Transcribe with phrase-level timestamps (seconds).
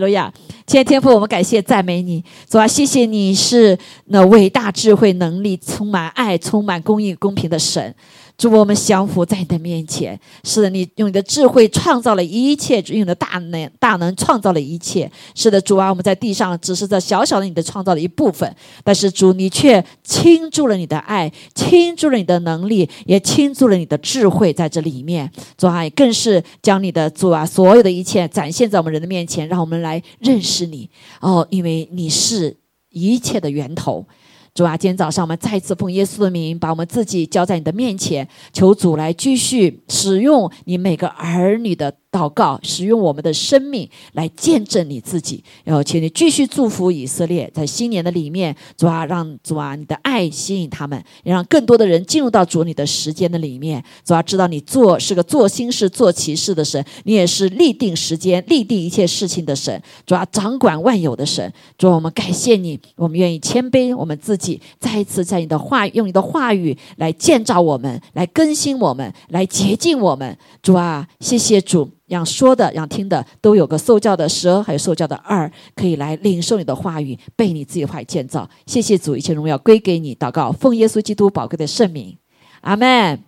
[0.00, 0.32] 罗亚，
[0.66, 7.94] 亲爱的天父，我们感谢赞美你，主啊，谢谢你是那伟大智慧能力充满爱、充满公义公平的神。
[8.40, 10.18] 主，我们降服在你的面前。
[10.44, 15.10] 是的，你用你的智慧创造了一切，用你的大能大能创造了一切。
[15.34, 25.30] 是的，主啊，我们在地上只是这小小的你的创造的一部分，但是主，你却倾注了你的爱，倾注了你的能力，也倾注了你的智慧在这里面。
[25.58, 30.88] 主啊，更是将你的主啊所有的一切展现在我们人的面前，让我们来认识你
[31.20, 32.56] 哦，因为你是
[32.88, 34.06] 一切的源头。
[34.52, 41.99] 主啊，今天早上我们再次奉耶稣的名，把我们自己交在你的面前，求主来继续使用你每个儿女的。
[42.10, 45.44] 祷告，使用我们的生命来见证你自己。
[45.62, 53.82] 然后，请你继续祝福以色列，在新年的里面，主啊，让主啊，你的爱吸引他们，让更多的人进入到主你的时间的里面。
[54.04, 59.80] 主啊，知道你做是个做心事、做其事的神，你也是立定时间、立定一切事情的神。
[60.04, 61.52] 主啊，掌管万有的神。
[61.78, 70.36] 主啊，我们感谢你，我们愿意谦卑我们自己，再一次在你的话用你的话语来建造我们，来更新我们，来洁净我们。
[70.60, 71.88] 主啊，谢谢主。
[72.10, 78.48] 让说的、让听的都有个受教的舌，还有受教的耳，可以来领受你的话语，被你自己话语建造。
[78.66, 80.12] 谢谢主，一切荣耀归给你。
[80.16, 82.18] 祷告，奉耶稣基督宝贵的圣名，
[82.62, 83.22] 阿门，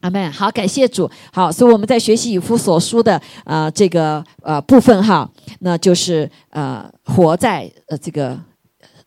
[0.00, 0.32] 阿门。
[0.32, 1.10] 好，感谢主。
[1.34, 5.30] 好，所以我们在学习以夫所书的呃这个呃部分哈，
[5.60, 8.40] 那就是呃活在呃这个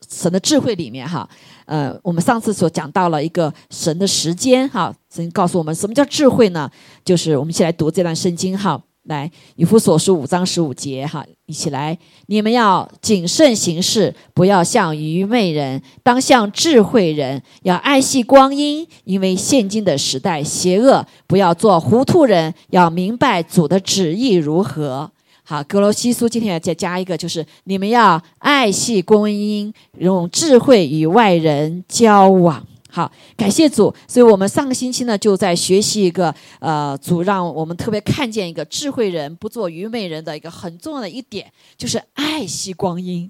[0.07, 1.27] 神的智慧里面哈。
[1.65, 6.69] 呃，我们上次所讲到了一个神的时间哈，神告诉我们什么叫智慧呢？
[7.03, 8.81] 就是我们一起来读这段圣经哈。
[9.07, 11.97] 来，以弗所书五章十五节，哈，一起来。
[12.27, 17.41] 你们要谨慎行事，不要像愚昧人，当像智慧人。
[17.63, 21.05] 要爱惜光阴，因为现今的时代邪恶。
[21.25, 25.09] 不要做糊涂人，要明白主的旨意如何。
[25.43, 32.67] 好，格罗西苏今天要再加一个，就是你们要爱惜光阴，用智慧与外人交往。
[32.97, 33.93] 好，感谢主。
[34.07, 43.29] 所以我们上个星期呢，就在学习一个呃，主让我们特别看见一个智慧人不做愚昧人的一个很重要的一点，就是爱惜光阴。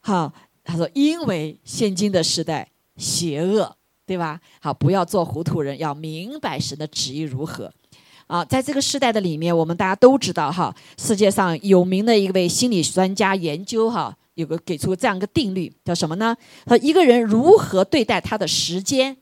[0.00, 0.32] 好，
[0.64, 2.66] 他说，因为现今的时代
[2.96, 3.76] 邪恶，
[4.06, 4.40] 对吧？
[4.58, 7.70] 好，不要做糊涂人，要明白神的旨意如何。
[8.26, 14.16] 啊，在这个时代的里面，我们大家都知道哈，世界上有名的一位心理专家研究哈。
[14.34, 16.36] 有个给出这样一个定律，叫什么呢？
[16.66, 19.16] 说一个人如何对待他的时间，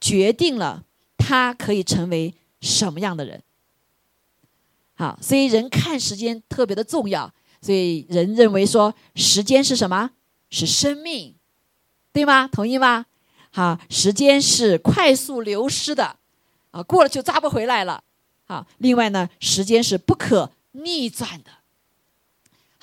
[0.00, 0.84] 决定了
[1.16, 3.42] 他可以成为什么样的人。
[4.94, 7.32] 好，所以人看时间特别的重要。
[7.60, 10.10] 所以人认为说，时间是什么？
[10.50, 11.34] 是生命，
[12.12, 12.46] 对吗？
[12.46, 13.06] 同意吗？
[13.50, 16.16] 好，时间是快速流失的，
[16.70, 18.04] 啊，过了就抓不回来了。
[18.44, 21.50] 好，另外呢，时间是不可逆转的。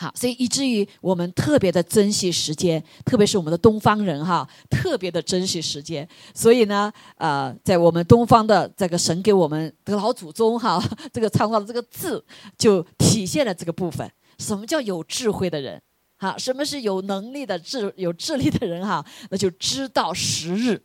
[0.03, 6.05] 好，所以以至于我们特别的珍惜时间，特别是我们的东方人哈，特别的珍惜时间。
[6.33, 10.77] 所以呢，呃，在我们东方的这个神给我们的老祖宗哈，
[11.13, 12.21] 这个创造的这个字，
[12.57, 14.11] 就体现了这个部分。
[14.39, 15.81] 什么叫有智慧的人？
[16.17, 19.05] 哈，什么是有能力的智有智力的人哈？
[19.29, 20.83] 那就知道时日，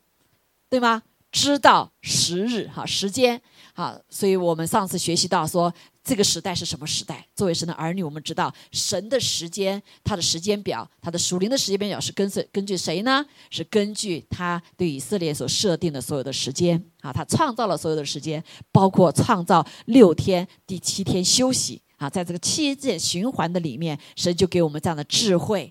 [0.70, 1.02] 对吗？
[1.32, 3.42] 知道时日哈，时间
[3.74, 4.00] 好。
[4.08, 5.74] 所以我们上次学习到说。
[6.08, 7.22] 这个时代是什么时代？
[7.36, 13.22] 作为神的儿女，我们知道神的时间，他的时间表，他的属灵的时间表是根据根据谁呢？
[13.50, 18.42] 是根据他对以色列所设定的所有的时间啊，他创造了所有的时间，
[18.72, 25.70] 包括创造六天，第七天休息啊，在这个七日循环的里面，神就给我们这样的智慧，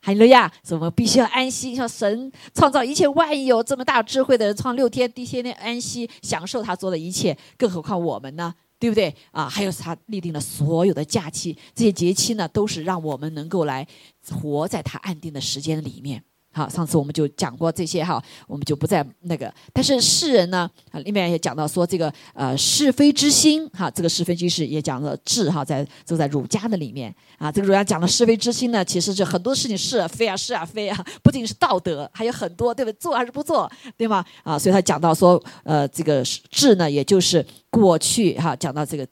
[0.00, 0.50] 哈利路亚！
[0.62, 8.54] 所以我们必须要安息，像神创造一切万有这么大智慧的人，创六天，第七天安息，享受他做的一切，更何况我们呢？
[8.84, 9.48] 对不对啊？
[9.48, 13.88] 还有他立定了所有的假期，这些节期呢，都是让我们能够来
[14.30, 16.22] 活在他安定的时间里面。
[16.54, 19.52] 好，上次我们就讲过这些哈，我们就不再那个。
[19.72, 32.94] 但是世人呢，啊，里面也讲到说这个呃是非之心哈，这个是非之心也讲了智哈，在就在儒家的里面啊，这个儒家讲的是非之心呢，其实是很多事情是非啊是啊非啊， 不仅是道德，还有很多对不对？
[33.00, 34.24] 做还是不做，对吗？
[34.44, 39.04] 啊，所以他讲到说呃这个智呢，也就是过去哈，讲到这个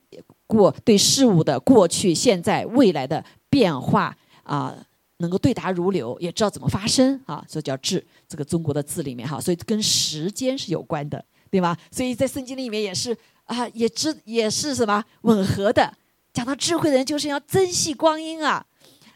[0.47, 4.77] 过对事物的过去、现在、未来的变化啊。
[5.23, 8.05] 能够对答如流，也知道怎么发声啊，所以叫智。
[8.29, 11.75] 这个中国的字里面哈，所以跟时间是有关的，对吗？
[11.91, 15.91] 所以在圣经里面也是啊，也知也是什么吻合的。
[16.35, 18.67] 讲到智慧的人，就是要珍惜光阴啊！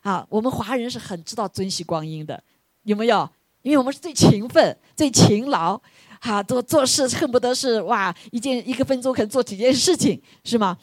[0.03, 2.43] 啊，我们华人是很知道珍惜光阴的，
[2.85, 3.29] 有没有？
[3.63, 5.81] 因为我们是最勤奋、最勤劳，
[6.21, 10.77] 哈，做做事恨不得是哇，一件一个分钟可能做几件事情，是吗？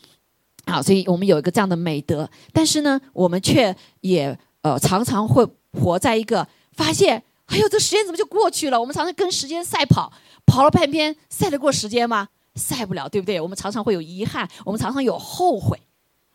[0.66, 8.80] 好，所以我们有一个这样的美德，但是呢，我们却也呃常常会活在一个发现，哎呦，这时间怎么就过去了？
[8.80, 10.12] 我们常常跟时间赛跑，
[10.46, 12.28] 跑了半天，赛得过时间吗？
[12.56, 13.40] 赛不了，对不对？
[13.40, 15.80] 我们常常会有遗憾，我们常常有后悔，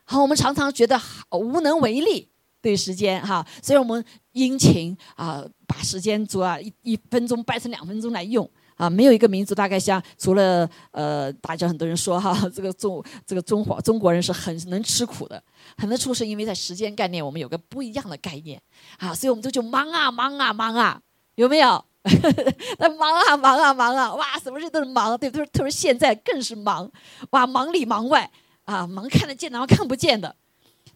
[0.04, 2.28] 好，我们常常觉得无能为力
[2.60, 8.48] 对时间哈，所以我们殷勤啊，把时间做啊一一分钟掰成两分钟来用。
[8.78, 15.42] 啊，没有一个民族大概像除了呃，大家很多人说哈， 这个中这个中华中国人是很能吃苦的，
[15.76, 18.62] 很能出是因为在时间概念我们有个不一样的概念。
[18.98, 21.02] 啊，所以我们都就忙啊忙啊忙啊，
[21.34, 21.84] 有没有？
[22.78, 26.90] 那忙啊忙啊忙啊，哇，什么事都是忙，对，特别特别现在更是忙，
[27.30, 28.30] 哇，忙里忙外。
[28.64, 30.36] 啊，忙看得见然后看不见的，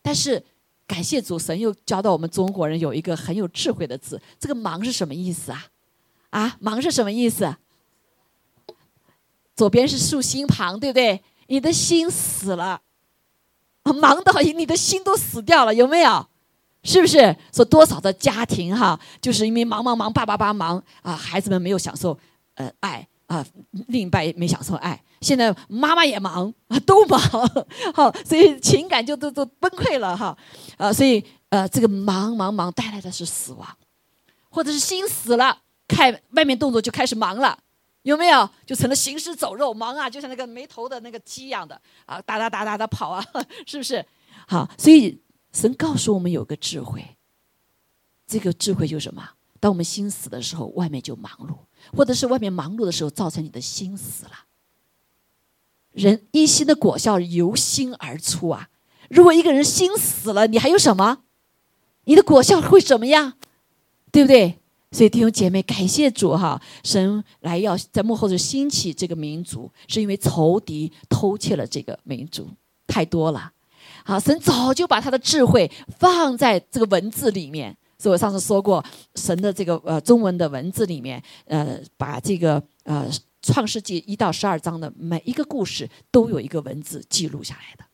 [0.03, 0.45] 但是
[0.87, 5.67] 感谢主神又教到我们中国人有一个很有智慧的字，这个忙是什么意思啊？
[6.29, 7.57] 啊，忙是什么意思？
[9.55, 11.23] 左边是竖心旁，对不对？
[11.49, 12.81] 你的心死了，
[13.83, 16.27] 忙到你的心都死掉了，有没有？
[16.85, 17.37] 是不是？
[17.53, 22.19] 说多少的家庭哈，就是因为忙忙忙，爸爸爸忙啊，孩子们没有享受
[22.55, 23.45] 呃爱啊，
[23.89, 25.01] 另一半也没享受爱。
[25.21, 27.21] 现在妈妈也忙啊，都忙，
[27.95, 30.37] 好，所以情感就都都崩溃了哈。
[30.77, 33.69] 啊，所以呃，这个忙忙忙带来的是死亡，
[34.49, 37.57] 或者是心死了，看外面动作就开始忙了。
[38.03, 43.25] 有没有就成了行尸走肉，忙啊，就像那个没头的那个鸡一样的啊，哒哒哒哒的跑啊，
[43.67, 44.05] 是不是？
[44.47, 45.21] 好，所以
[45.53, 47.17] 神告诉我们有个智慧，
[48.27, 49.31] 这个智慧就是什么？
[49.61, 51.57] 当我们心死的时候，外面就忙碌，
[51.97, 54.33] 或者是外面忙碌的时候，造成你的心死了。
[55.93, 58.71] 人一心的果效由心而出啊！
[59.11, 61.19] 如果一个人心死了，你还有什么？
[62.05, 63.35] 你的果效会怎么样？
[64.11, 64.62] 对不对？
[64.93, 66.61] 所以弟兄姐妹，感谢主哈！
[66.85, 72.47] 神来要在幕后就兴起这个民族，是因为仇敌偷窃了这个民族
[72.87, 73.51] 太多了。
[74.05, 77.75] 好，神早就把他的智慧放在这个文字里面。
[77.99, 78.85] 所以我上次说过，
[79.15, 83.09] 神的这个呃中文的文字里面，呃，把这个呃
[83.41, 87.85] 创世纪一到十二章的每一个故事都有一个文字记录下来的。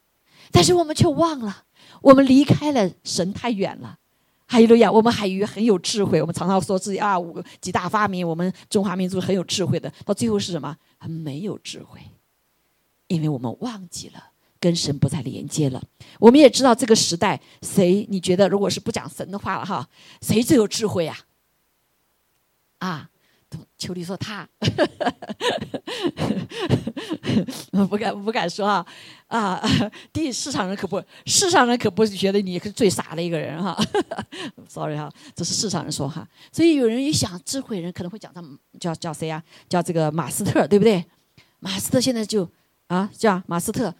[0.50, 1.64] 但是我们却忘了，
[2.00, 3.97] 我们离开了神太远了。
[4.50, 10.74] 还有路亚，我们海鱼很有智慧，我们常常说自己啊五几大发明，我们中华民族很有智慧的，到最后是什么？
[11.06, 12.00] 没有智慧，
[13.08, 15.82] 因为我们忘记了跟神不再连接了。
[16.18, 19.86] 我们也知道这个时代，谁你觉得如果是不讲神的话了哈，
[20.22, 21.16] 谁最有智慧呀？
[22.78, 23.10] 啊？
[23.78, 24.46] 秋丽说：“他，
[27.72, 28.84] 我不敢，不敢说啊
[29.28, 29.62] 啊！
[30.12, 33.78] 第一，市场人可不，市场人可不觉得你是最傻的一个人哈。
[34.68, 36.28] Sorry 哈，这是市场人说哈。
[36.52, 38.42] 所以有人一想，智慧人可能会讲他
[38.78, 39.42] 叫叫谁呀？
[39.68, 41.04] 叫这个马斯特，对不对？
[41.60, 42.48] 马斯特现在就
[42.88, 43.94] 啊叫马斯特，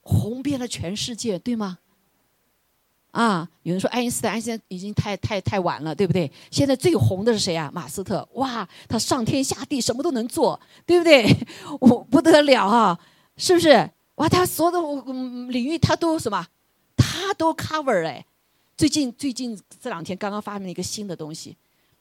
[0.00, 1.78] 红遍了全世界，对吗？”
[3.14, 6.28] 啊，有人说爱因斯坦，爱因斯坦已经太太太晚了，对不对？
[6.50, 7.70] 现在最红的是谁啊？
[7.72, 11.24] 马斯特，哇，他上天下地什么都能做，对不对？
[11.80, 12.98] 我不得了啊，
[13.36, 13.88] 是不是？
[14.16, 15.12] 哇，他所有的
[15.52, 16.44] 领域他都什么？
[16.96, 18.26] 他都 cover 哎。
[18.76, 21.56] 最近最近这两天刚刚发明了一个新的东西，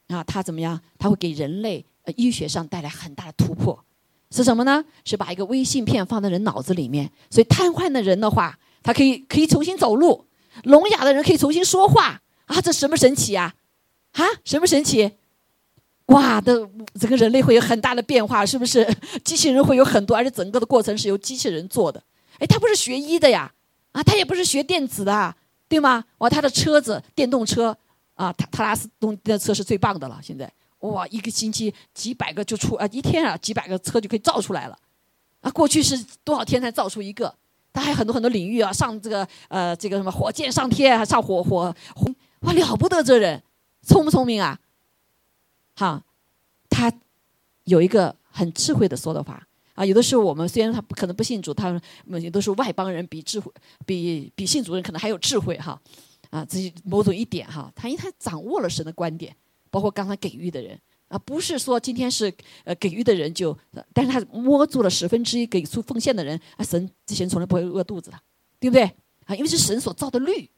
[0.07, 0.81] 啊，他怎么样？
[0.97, 3.79] 他会给人类呃医学上带来很大的突破，
[4.31, 4.83] 是什么呢？
[5.05, 10.25] 是把一个微信片放在人脑子里面，所以瘫痪的人的话，他可以可以重新走路。
[10.63, 12.61] 聋哑的人可以重新说话啊！
[12.61, 13.53] 这什么神奇呀？
[14.13, 15.11] 啊，什么神奇？
[16.07, 18.87] 哇，的整个人类会有很大的变化，是不是？
[19.23, 22.01] 机器人会有很多，而且整个的过程是由机器人做的。
[22.39, 23.51] 哎，他不是学医的呀，
[23.93, 25.35] 啊，他也不是学电子的，
[25.67, 26.03] 对吗？
[26.19, 27.75] 哇，他的车子电动车
[28.15, 30.19] 啊，特特拉斯动的车是最棒的了。
[30.21, 34.77] 现在哇，一个星期几百个就出啊，一天啊几百个车就可以造出来了。
[35.41, 37.33] 啊，过去是多少天才造出一个？
[37.73, 43.41] 他还有很多很多领域啊，上这个呃这个什么火箭上天，还上火火红哇了不得这人，
[43.81, 44.59] 聪不聪明啊？
[45.75, 46.03] 哈，
[46.69, 46.93] 他
[47.63, 49.83] 有一个很智慧的说的话啊。
[49.83, 53.51] 有的时候我们虽然他不可能不信主，他们也都是外邦人，比智慧
[53.85, 55.81] 比比信主人可能还有智慧哈
[56.29, 59.35] 啊，这某种一点哈，他因为他掌握了神的观点，
[59.71, 60.79] 包括刚才给予的人。
[61.13, 63.55] 啊，不是说今天是呃给予的人就，
[63.93, 68.19] 但是他摸住了十分之一给出奉献的人，啊，神这些人从来不会饿肚子的，
[68.59, 68.83] 对不对？
[69.25, 70.49] 啊，因为是神所造的律，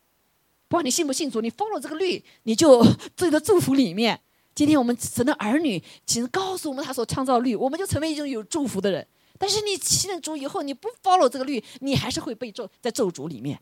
[0.70, 2.82] 不管你信不信主，你 follow 这个律，你就
[3.18, 4.22] 这个祝福里面。
[4.56, 9.06] 今天我们神的儿女，请告诉我们他所创造律，我们就成为一种有祝福的人。
[9.38, 13.60] 但是你信了主以后，你不 follow 这个律，你还是会被咒在咒诅里面，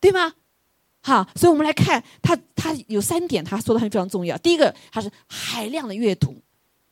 [0.00, 0.32] 对吗？
[1.02, 4.36] 好，所以我们来看他，他有三点，他说的很非常重要。
[4.38, 6.36] 第一个，他是海量的阅读，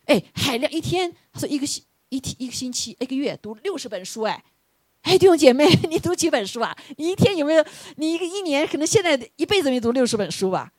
[0.06, 4.42] 哎，海量一天，他说一个星一天一个星期一个月读六十本书，哎，
[5.02, 6.76] 哎，弟兄姐妹， 你读几本书啊？
[6.96, 7.64] 你一天有没有？
[7.96, 10.72] 你一个一年可能现在一辈子没读六十本书吧？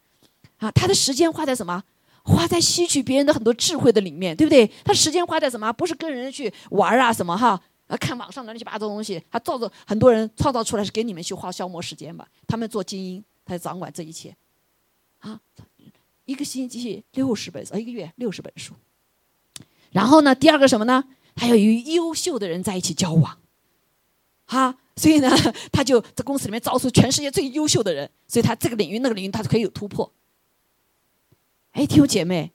[0.57, 1.83] 啊，他的时间花在什么？
[2.24, 4.69] 花在吸取别人的很多智慧的里面，对不对？
[4.83, 5.71] 他时间花在什么？
[5.74, 7.59] 不是跟人去玩啊什么哈？
[7.89, 12.27] 啊，看网上的乱七八糟东西，他造着很多人创造出来是给你们去花消磨时间吧？
[12.48, 14.36] 他们做精英，他掌管这一切，
[15.17, 15.41] 啊，
[16.25, 18.75] 一个星期六十本呃，一个月六十本书。
[19.91, 21.03] 然后呢，第二个什么呢？
[21.34, 23.39] 他要与优秀的人在一起交往，
[24.46, 25.29] 哈，所以呢，
[25.72, 30.13] 他就在公司里面招出全世界最优秀的人，所以他这个领域那个领域他就可以有突破。
[31.72, 32.51] 哎，听我姐妹，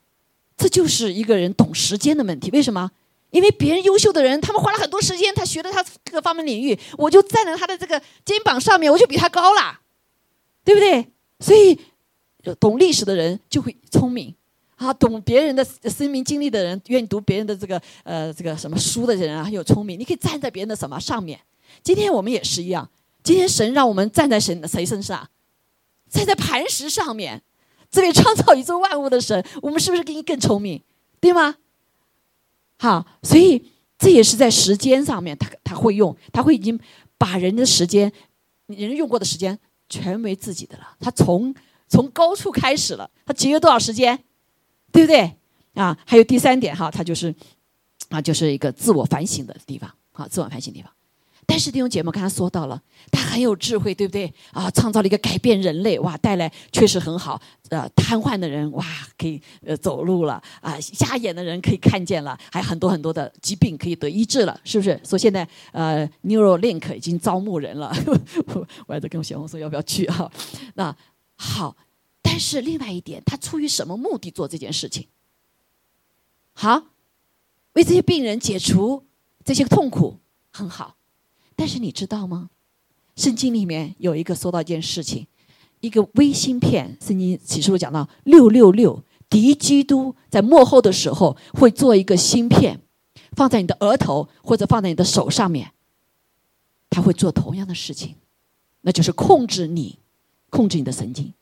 [0.57, 2.51] 这就是一个人懂时间的问题。
[2.53, 2.93] 为什么？
[3.35, 9.81] 因为别人优秀的人，他们花了很多时间，他学了他各个方面领域，我就站在他的这个肩膀上面，我就比他高了，
[10.65, 11.05] 对不对？
[11.41, 11.77] 所以，
[12.61, 14.33] 懂历史的人就会聪明
[14.77, 19.99] 啊，懂别人的生命经历的人，愿意读别人的这个呃这个什么书的人啊，很有聪明。
[19.99, 21.41] 你可以站在别人的什么上面？
[21.83, 22.89] 今天我们也是一样，
[23.25, 25.29] 今天神让我们站在神谁身上？
[26.09, 27.43] 站在磐石上面，
[27.91, 30.81] 这位创造宇宙万物的神，我们是不是比你更聪明？
[31.21, 31.57] 对吗？
[32.85, 36.79] 哈，所以这也是在时间上面，他他会用，他会已经
[37.17, 38.13] 把人的时间，
[38.67, 40.95] 人用过的时间全为自己的了。
[41.01, 41.55] 他从
[41.89, 44.23] 从高处开始了，他节约多少时间，
[44.93, 45.39] 对不对？
[45.73, 47.35] 啊，还有第三点哈，他就是
[48.11, 50.93] 啊，就是一个自我反省的地方，好，自我反省地方。
[51.47, 54.33] 但是弟兄姐妹刚才说到了，他很有智慧，对不对？
[54.53, 57.41] 啊，创造了一个改变人类，哇，带来确实很好。
[57.71, 58.85] 呃，瘫痪的人哇
[59.19, 65.01] 可以呃走路了，啊，瞎眼的人可以看见了，还有很多很多的疾病可以得医治了，是不是？
[65.05, 67.93] 说现在呃，Neuralink 已经招募人了，
[68.87, 70.31] 我还在跟小红说要不要去啊？
[70.75, 70.95] 那
[71.37, 71.77] 好，
[72.23, 75.07] 但是另外一点，他出于什么目的做这件事情？
[76.53, 76.85] 好，
[77.73, 79.05] 为这些病人解除
[79.45, 80.19] 这些痛苦，
[80.53, 80.97] 很好。
[81.57, 82.51] 但是你知道吗？
[83.17, 85.27] 圣经里面有一个说到一件事情，
[85.81, 86.97] 一个微芯片。
[87.01, 92.81] 圣经启示录讲到六六六，敌基督在幕后的时候会做一个芯片，
[93.33, 95.73] 放在你的额头或者放在你的手上面，
[96.91, 98.17] 他会做同样的事情，
[98.81, 100.01] 那就是控制你，
[100.51, 101.35] 控制你的神经。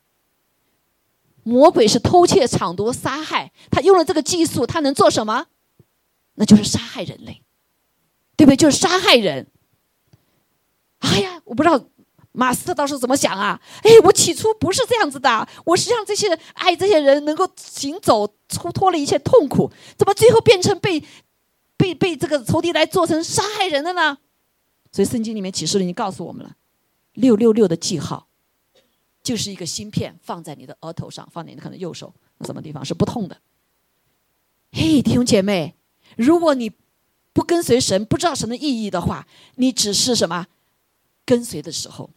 [1.43, 5.47] 魔鬼是偷窃、抢夺、杀害，他用了这个技术，他能做什么？
[6.35, 7.43] 那就是杀害人类，
[8.37, 8.57] 对不对？
[8.57, 9.47] 就是杀害人。
[11.03, 11.81] 哎呀，我不知道
[12.33, 13.61] 马斯特当时怎么想啊？
[13.83, 21.05] 哎，我起初不是这样子的，我是让这些爱这些人能够行走，出脱了一切痛苦，怎么最后变成被
[21.77, 24.17] 被被这个仇敌来做成杀害人的呢？
[24.93, 26.57] 所以圣经里面启示了，已经告诉我们了，
[27.15, 28.29] 六六六的记号
[29.23, 33.37] 就是一个芯片放在你的额头上，放在你的可能右手什么地方是不痛的。
[34.71, 35.75] 嘿，弟兄姐妹，
[36.17, 36.73] 如果你
[37.35, 40.47] 不跟随神，不知道神的意义的话，你只是什么？
[41.25, 42.11] 跟随的时候，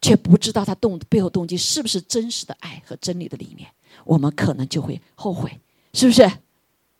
[0.00, 3.68] 却不知道他动背后动机是不是真实的爱和真理的里面，
[4.04, 5.60] 我们可能就会后悔，
[5.92, 6.22] 是不是？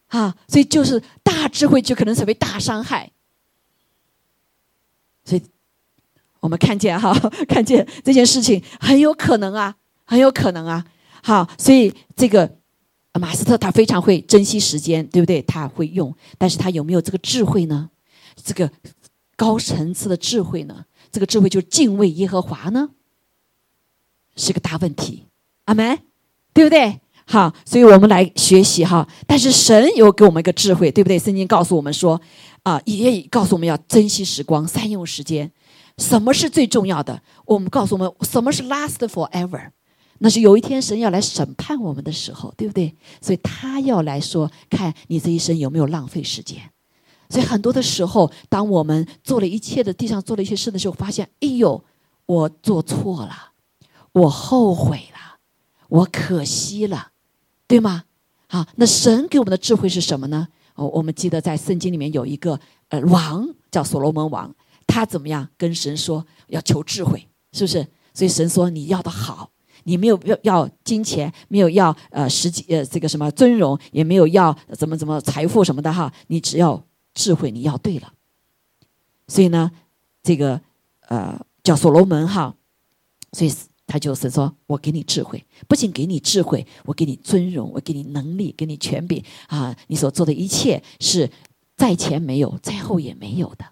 [0.09, 3.11] 啊，所以就是大智慧就可能成为大伤害。
[5.25, 5.43] 所以，
[6.41, 7.13] 我们看见哈，
[7.49, 10.85] 看见这件事情很有可能啊，很有可能啊。
[11.23, 12.59] 好，所以这个
[13.15, 15.41] 马斯特他非常会珍惜时间，对不对？
[15.43, 17.91] 他会用，但是他有没有这个智慧呢？
[18.43, 18.71] 这个。
[19.41, 20.85] 高层次的智慧呢？
[21.11, 22.91] 这个智慧就是敬畏耶和华呢，
[24.37, 25.25] 是个大问题。
[25.65, 25.99] 阿门，
[26.53, 27.01] 对不对？
[27.25, 29.09] 好，所以我们来学习哈。
[29.27, 31.19] 但是神有给我们一个智慧，对不对？
[31.19, 32.21] 圣经告诉我们说，
[32.65, 35.51] 啊，也告诉我们要珍惜时光，善用时间。
[35.97, 37.23] 什么是最重要的？
[37.47, 39.71] 我们告诉我们，什么是 last forever？
[40.19, 42.95] 那是有一天神要来审判我们的时候，对不对？
[43.23, 46.59] 所以他要来说，看你这一生有没有浪费时间。
[47.31, 51.83] 所以很多的时候，当我们做了一切的地上做了一些事的时候，发现，哎呦，
[52.27, 53.53] 我做错了，
[54.13, 55.39] 我后悔了，
[55.89, 57.13] 我可惜了，
[57.69, 58.03] 对吗？
[58.49, 60.49] 好，那神给我们的智慧是什么呢？
[60.75, 62.59] 哦，我们记得在圣经里面有一个
[62.89, 64.53] 呃王叫所罗门王，
[64.89, 67.87] 他怎么样跟神说要求智慧，是不是？
[68.13, 69.51] 所以神说你要的好，
[69.85, 76.83] 你没有要要金钱，没有要呃实际呃这个什么尊荣，也没有要怎么怎么财富什么的哈，你只要。
[77.21, 78.15] 智慧你要对了，
[79.29, 79.71] 所以呢，
[80.23, 80.59] 这个
[81.09, 82.55] 呃叫所罗门哈，
[83.33, 83.53] 所以
[83.87, 89.77] 他就是说我给你智慧，不仅给你智慧，我给你尊荣，我给你能力，给你权柄啊！
[89.89, 91.31] 你所做的一切是
[91.77, 93.67] 在前没有，在后也没有的。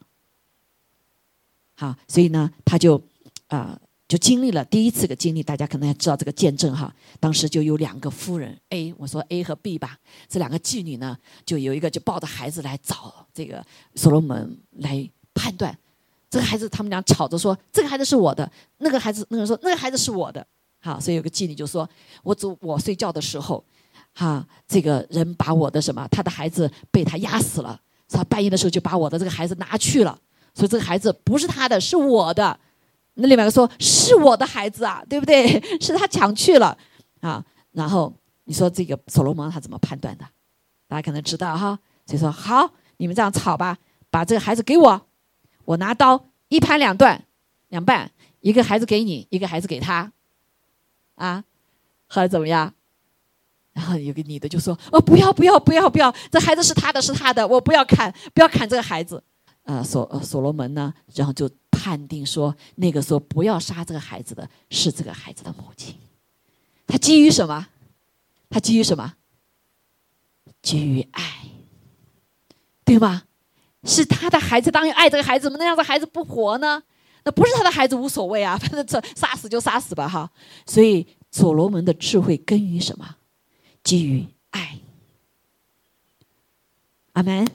[1.75, 3.03] 好，所以呢，他就
[3.47, 3.81] 啊。
[4.09, 6.93] 就经历了第一次的经历，大家可能也知道这个见证哈。
[7.21, 13.63] 当时就有两个夫人 A，我说 A 和 B 吧，这两个妓女呢，就有一个就抱着孩子来找这个
[13.95, 15.79] 所罗门来判断，
[16.31, 20.45] 这个孩子他们俩吵着说这个孩子是我的，那个孩子那个人说那个孩子是我的。
[20.81, 21.87] 好，所以有个妓女就说
[22.23, 23.63] ：“我走我睡觉的时候，
[24.15, 27.79] 哈，这个人把我的什么，他的孩子被他压死了。
[28.09, 30.19] 他半夜的时候就把我的这个孩子拿去了，
[30.55, 32.59] 所以这个孩子不是他的，是我的。
[33.21, 35.61] 那另外一个说是我的孩子啊，对不对？
[35.81, 36.77] 是他抢去了
[37.21, 37.45] 啊。
[37.73, 38.13] 然后
[38.45, 40.25] 你说这个所罗门他怎么判断的？
[40.87, 41.79] 大家可能知道哈。
[42.07, 43.77] 所以说好，你们这样吵吧，
[44.11, 45.07] 把这个孩子给我，
[45.65, 47.25] 我拿刀一盘两断，
[47.69, 48.11] 两半，
[48.41, 50.13] 一个孩子给你，一个孩子给他。”
[51.17, 51.45] 啊，
[52.07, 52.73] 后来怎么样？
[53.73, 59.23] 然后有个女的就说：“哦，不要不要不要不要，这孩子是他的，是他的，我不要砍，不要砍这个孩子。”
[59.65, 61.49] 呃，所所罗门呢，然后就
[61.89, 65.97] 判定说，那个说不要杀这个孩子的是这个孩子的母亲。
[66.87, 67.67] 他基于什么？
[68.51, 69.15] 他基于什么？
[70.61, 71.47] 基于爱，
[72.85, 73.23] 对吗？
[73.85, 76.83] 是他的孩子，当然爱这个孩子，怎么能让这孩子不活呢？
[77.25, 80.31] 那不是他的孩子无所谓啊，反正这杀死就杀死吧哈。
[80.67, 83.17] 所以所罗门的智慧根于什么？
[83.83, 84.79] 基于爱。
[87.15, 87.49] 阿门。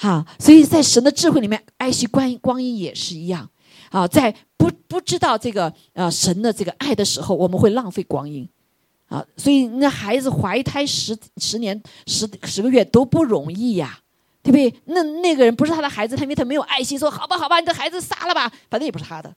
[0.00, 3.50] 好，所以在神的智慧里面，爱惜光阴光阴也是一样。
[3.90, 8.48] 啊，在不不知道这个呃神的这个爱的时候，我们会浪费光阴。
[9.08, 14.00] 啊，所以那孩子怀胎十十年十十个月都不容易呀。
[14.40, 14.82] 对不对？
[14.86, 19.34] 那那个人不是他的孩子，他因为他没有爱心，说好吧，好吧，你的孩子杀了吧，反正也不是他的，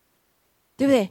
[0.78, 1.10] 对不对？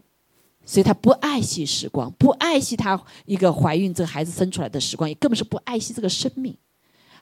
[0.64, 6.56] 所以他不爱惜时光，不爱惜他一个怀孕这个孩子生出来的时光，也根本是不爱惜这个生命。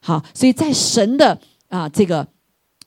[0.00, 2.26] 好，所以在神的啊这个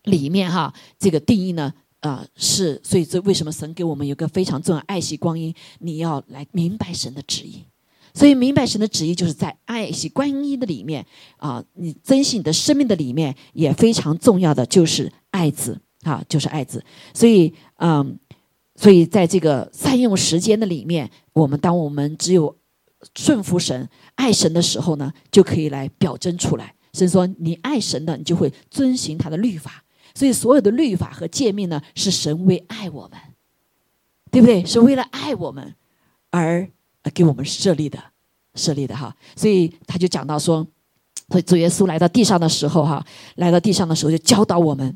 [0.03, 5.53] 里面哈，这个定义呢啊是，所以这为什么神给我们有个非常重要爱惜光阴？
[5.79, 7.65] 你要来明白神的旨意。
[8.13, 11.05] 所以明白神的旨意，就是在爱惜观音的里面
[11.37, 16.83] 啊，你珍惜你的生命的里面，也非常重要的就是爱子啊，就是爱子。
[17.13, 18.19] 所以嗯，
[18.75, 22.53] 所以在这个善用时间的里面，我们当我们只有
[23.15, 26.75] 顺服神、爱神的时候呢，就可以来表征出来。
[26.93, 29.83] 所以说，你爱神的，你就会遵循他的律法。
[30.13, 33.19] 所以所有的律法和诫命呢，是神为爱我们，
[34.31, 34.65] 对不对？
[34.65, 35.75] 是为了爱我们
[36.29, 36.69] 而。
[37.15, 37.99] 给我们设立的，
[38.53, 40.63] 设立的哈，所以他就讲到说，
[41.29, 43.03] 所以主耶稣来到地上的时候哈，
[43.37, 44.95] 来到地上的时候就教导我们，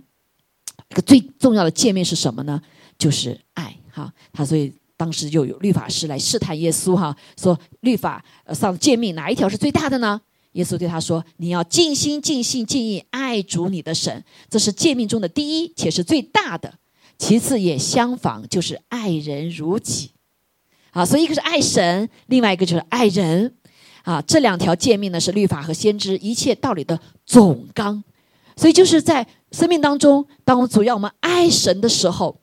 [0.92, 2.62] 一个最重要的诫命是什么呢？
[3.00, 4.14] 就是爱哈。
[4.32, 10.22] 他所以当时就有律法师来试探耶稣哈，说律法上诫命哪一条是最大的呢？
[10.56, 16.74] 耶稣对他说：“你要尽心、尽性、尽意爱主你的神，这是诫命中的第一，且是最大的。
[17.18, 20.12] 其次也相仿，就是爱人如己。”
[20.92, 23.54] 啊，所以一个是爱神，另外一个就是爱人，
[24.04, 28.02] 啊，这两条诫命呢是律法和先知一切道理的总纲，
[28.56, 32.40] 所以就是在生命当中，当我们主要我们爱神的时候，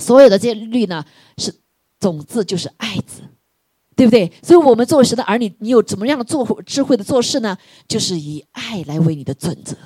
[0.00, 1.04] 所有的这些律呢
[1.36, 1.54] 是
[2.00, 3.22] 总字，就是爱字，
[3.98, 4.32] 对不对？
[4.44, 7.58] 所以我们作为神的儿女，你有怎么样的做智慧的做事呢？
[7.88, 9.76] 就是以爱来为你的准则，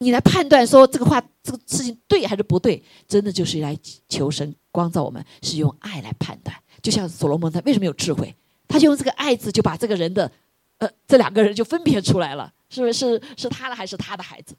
[0.00, 3.74] 你来判断说这个话这个事情对还是不对，真的就是来
[4.06, 4.54] 求神。
[4.70, 8.36] 光照我们是用爱来判断，就像所罗门他为什么有智慧？
[8.68, 10.30] 他就用这个爱字就把这个人的，
[10.76, 12.92] 呃，这两个人就分别出来了，是不是？
[12.92, 14.54] 是是他的还是他的孩子？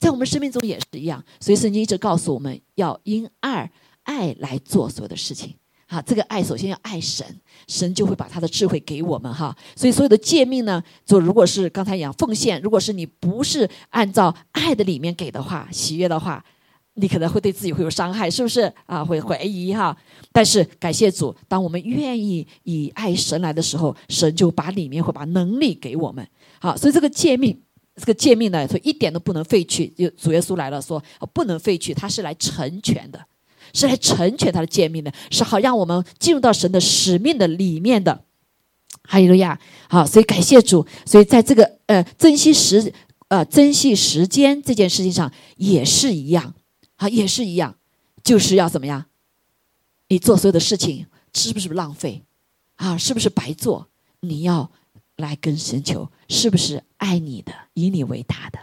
[0.00, 3.70] 在我们生命中也是一样，所以圣经一直告诉我们要因爱
[4.02, 5.54] 爱来做所有的事情。
[5.90, 7.26] 哈，这个爱首先要爱神，
[7.66, 9.56] 神就会把他的智慧给我们哈。
[9.74, 16.44] 所以所有的诫命呢，就如果是刚才讲奉献，如果是你不是按照爱的里面给的话，喜悦的话。
[16.94, 19.02] 你可能会对自己会有伤害，是不是啊？
[19.02, 19.96] 会怀疑哈。
[20.32, 26.26] 但是感谢主，当我们愿意以爱神来的时候，神就把里面会把能力给我们。
[26.60, 27.58] 好，所以这个诫命，
[27.94, 29.86] 这个诫命呢，说一点都不能废去。
[29.96, 33.24] 就主耶稣来了，说不能废去，他是来成全的，
[33.72, 38.24] 是来成全他的诫命的，是好让我们进入到神的使命的里面的。
[39.04, 39.58] 哈利路亚。
[39.88, 40.86] 好，所以感谢主。
[41.04, 42.92] 所以在这个呃珍惜时
[43.28, 46.54] 呃珍惜时间这件事情上也是一样。
[46.96, 47.76] 啊，也是一样，
[48.22, 49.06] 就是要怎么样？
[50.08, 52.22] 你做所有的事情是不是浪费？
[52.76, 53.88] 啊，是不是白做？
[54.20, 54.70] 你要
[55.16, 58.58] 来跟神求，是不是爱你的，以你为大的？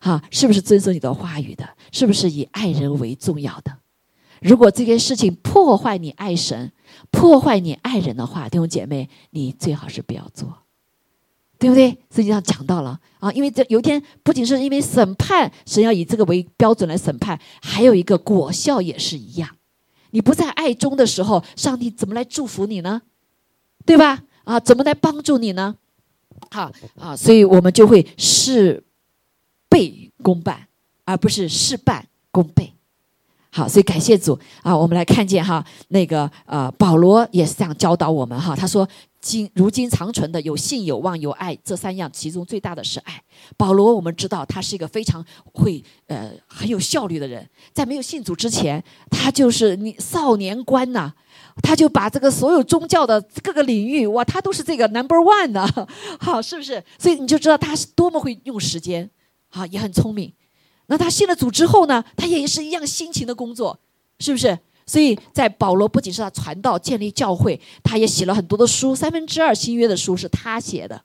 [0.00, 1.68] 哈，是不是遵守你的话语的？
[1.90, 3.76] 是不是以爱人为重要的？
[4.42, 6.72] 如果这件事情破坏你爱神、
[7.10, 10.58] 破坏你爱人的话，弟兄姐妹，你最好是不要做。
[11.58, 11.90] 对不对？
[12.12, 19.48] 实际上讲到了啊，因为这有一天不仅是因为审判，神要以这个为标准来审判，还有一个果效也是一样。
[20.10, 23.02] 你不在爱中的时候，上帝怎么来祝福你呢？
[23.86, 24.24] 对吧？
[24.42, 25.76] 啊，怎么来帮助你呢？
[26.50, 28.82] 好啊，所以我们就会事
[29.68, 30.66] 倍功半，
[31.04, 32.74] 而不是事半功倍。
[33.54, 34.74] 好，所以感谢主啊！
[34.74, 38.56] 我们来看见哈，那个呃，保罗也是这样教导我们哈。
[38.56, 38.88] 他说
[39.20, 43.22] ：“今如今长存的有信、有望、有爱，这三样，其中最大的是爱。”
[43.58, 51.12] 保罗，我们知道他是一个非常会呃很有效率的人，在没有信主之前，他就是你少年官呐，
[51.62, 55.88] 他就把这个所有宗教的各个领域哇，他都是这个 number one 的，
[56.18, 56.82] 好，是不是？
[56.98, 59.10] 所以你就知道他是多么会用时间，
[59.50, 60.32] 啊，也很聪明。
[60.86, 62.04] 那他信了主之后呢？
[62.16, 63.78] 他也是一样辛勤的工作，
[64.18, 64.58] 是不是？
[64.84, 71.02] 所以在保罗不仅是他传道、建立教会，他也写了很多的书，三分之二新约的书是他写的。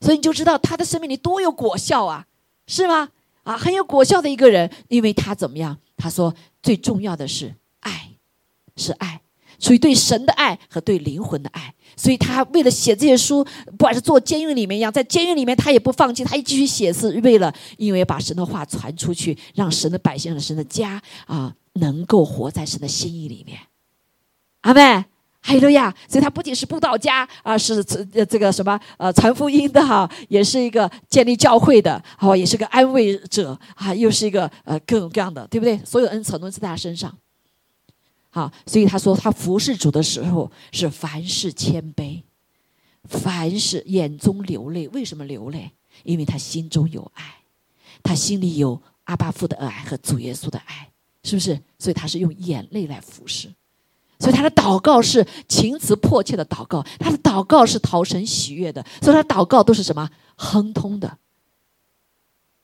[0.00, 2.26] 所以你就知道他的生命里多有果效啊，
[2.66, 3.10] 是吗？
[3.44, 5.78] 啊，很有果效的一个人，因为他怎么样？
[5.96, 8.12] 他说最重要的是爱，
[8.76, 9.20] 是爱。
[9.58, 23.58] 属于对神的爱和对灵魂的爱，所以他为了写这些书，不管是做监狱里面一样，在监狱里面他也不放弃，他一继续写，是为了因为把神的话传出去，让神的百姓和神的家啊能够活在神的心意里面。
[24.62, 25.04] 阿妹，
[25.42, 25.94] 哈利路亚！
[26.08, 35.78] 所以他不仅是布道家啊，是这这个什么呃传福音的哈，也是一个建立教会的，好，也是个安慰者啊，又是一个呃各种各样的，对不对？
[35.84, 37.16] 所有恩赐都在他身上。
[38.36, 42.22] 啊，所以他说他服侍主的时候是凡事谦卑，
[43.04, 44.86] 凡事眼中流泪。
[44.88, 45.72] 为什么流泪？
[46.04, 47.36] 因为他心中有爱，
[48.02, 50.90] 他心里有阿巴父的爱和主耶稣的爱，
[51.24, 51.58] 是不是？
[51.78, 53.50] 所以他是用眼泪来服侍，
[54.18, 61.16] 所以他的祷告是情辞迫切的祷告，他的祷告是讨神喜悦的，所以他祷告都是什么亨通的。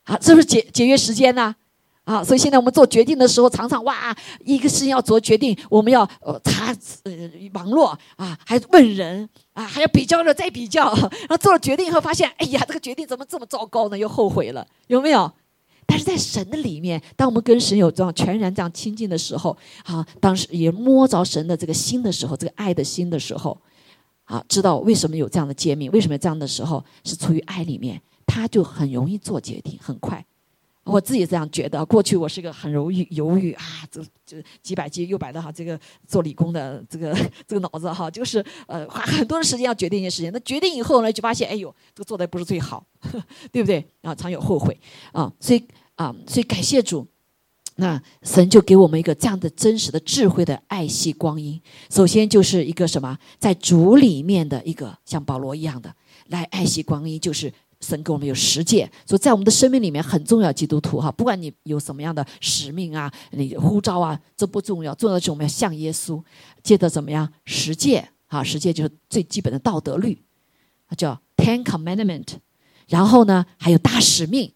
[0.04, 1.56] 啊，是不是节节约时间呢？
[2.04, 7.12] 啊，所以现在我们做决定的时候，常常哇，一个事情要做决定，我们要呃查呃
[7.54, 13.96] 网络啊，还问人啊，还要比较了再比较，然后做了决定以后发现，哎呀，这个决定怎么这么糟糕呢？
[13.96, 15.30] 又后悔了，有没有？
[15.86, 23.56] 但是在神的里面，当我们跟神有这样全然这样亲近的时候，啊，当时也摸着神的这个心的时候，这个爱的心的时候，
[24.24, 30.24] 啊，知道为什么有这样的诫命，为什么这样的时候是出于爱里面，他就很容易做决定，很快。
[30.84, 37.14] 我自己这样觉得，过去我是一个很犹豫、犹豫啊，这这几百斤又百的哈，这个做理工的这个
[37.46, 40.32] 这个脑子哈，就是呃花很多的时间要决定一件事情。
[40.32, 42.84] 那决定以后呢，就发现哎呦，这个做的不是最好，
[43.52, 43.86] 对不对？
[44.00, 44.76] 啊，常有后悔
[45.12, 45.62] 啊，所以
[45.94, 47.06] 啊，所以感谢主，
[47.76, 51.60] 那神就给我们一个这样的真实的智慧的爱惜光阴。
[51.90, 55.94] 首先就是一个什么，在主里面的一个像保罗一样的
[56.26, 57.52] 来爱惜光阴，就是。
[57.82, 60.50] 神给我们有实践，所以在我们的生命里面很重要。
[60.50, 66.22] 基督徒哈，不管你有什么样的使命啊，你呼召啊，这不重要，重要的是我们要像耶稣，
[66.62, 68.42] 借着怎么样实践啊？
[68.42, 70.22] 实践就是最基本的道德律，
[70.96, 72.28] 叫 Ten Commandment。
[72.86, 74.52] 然后呢，还有大使命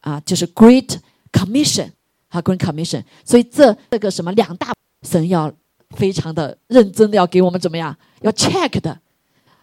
[0.00, 0.98] 啊，就是 Great
[1.30, 1.90] Commission
[2.28, 3.04] 啊，Great Commission。
[3.24, 5.52] 所以这这个什么两大神要
[5.90, 9.00] 非常的认真的要给我们怎么样，要 check 的。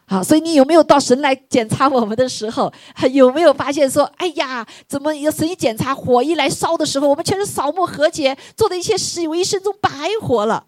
[0.06, 9.90] 好，所以你有没有到神来检查我们的时候，还有没有发现说，哎呀，怎么有神一检查，火一来烧的时候，我们全是扫墓和解，做的一些事，我一生中白
[10.22, 10.66] 活了。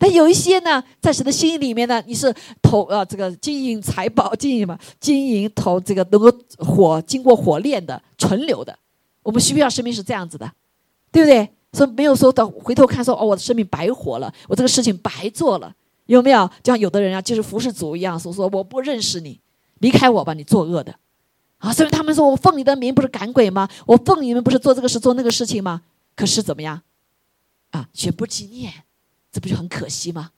[0.00, 8.78] 但有一些呢，在神的心意里面呢，你是投呃这个金银财宝，金银嘛，金银投这个能够火经过火炼的存留的，
[9.22, 10.48] 我们需不需要生命是这样子的，
[11.10, 11.48] 对不对？
[11.72, 15.74] 所以没有说到回头看说，哦，我的生命白活了，我这个事情白做了。
[16.08, 19.38] 有没有就像有的人啊，就是服侍主一样，说说我不认识你，
[19.80, 20.98] 离开我吧，你作恶的，
[21.58, 21.72] 啊！
[21.72, 23.68] 所以他们说我奉你的名不是赶鬼吗？
[23.86, 25.82] 我奉你们不是做这个事做那个事情吗？
[26.16, 26.80] 可是怎么样？
[27.70, 28.72] 啊，却不纪念，
[29.30, 30.30] 这不就很可惜吗？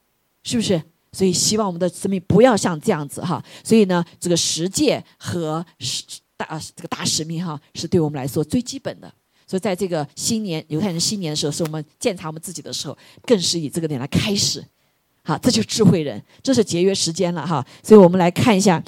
[0.43, 0.83] 是不是？
[1.13, 3.43] 所以希望我们的生命不要像这样子哈。
[3.63, 6.03] 所以呢，这个十诫和使
[6.37, 9.13] 大这个大使命哈，是对我们来说最基本的。
[9.47, 14.65] 所以在这个新年犹太人新年的时候，是我们检查我们自己的时候，更是以这个点来开始。
[15.23, 17.65] 好，这就是智慧人，这是节约时间了哈。
[17.83, 18.83] 所以我们来看一下，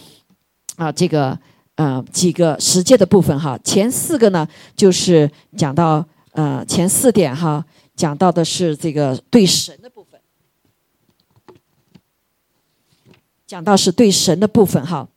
[0.76, 1.38] 啊，这个
[1.76, 3.58] 呃几个实践的部分哈。
[3.62, 7.64] 前四个呢，就是讲到呃前四点哈，
[7.94, 10.20] 讲到的是这个对神的部分，
[13.46, 15.08] 讲到是对神的部分哈。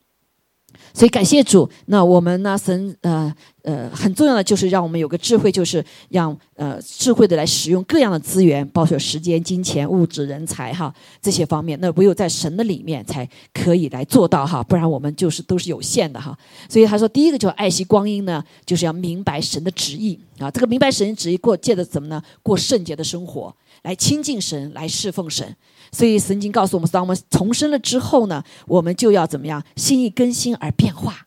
[0.92, 2.56] 所以感谢主，那我们呢？
[2.56, 3.34] 神呃
[3.66, 11.76] 呃，很重要的就是让我们有个智慧，就是让呃智慧的来使用各样的资源，包括时间、金钱、物质、人才哈这些方面。
[11.80, 16.38] 那唯有在神的里面才可以来做到哈，不然我们就是都是有限的哈。
[16.68, 20.48] 所以他说，第一个就是爱惜光阴呢，就是要明白神的旨意啊。
[20.48, 22.22] 这个明白神的旨意，过借着怎么呢？
[22.44, 23.52] 过圣洁的生活，
[23.82, 25.56] 来亲近神，来侍奉神。
[25.90, 29.60] 所以圣经告诉我们，当我们重生了之后呢，我们就要怎么样？
[29.74, 31.26] 心意更新而变化，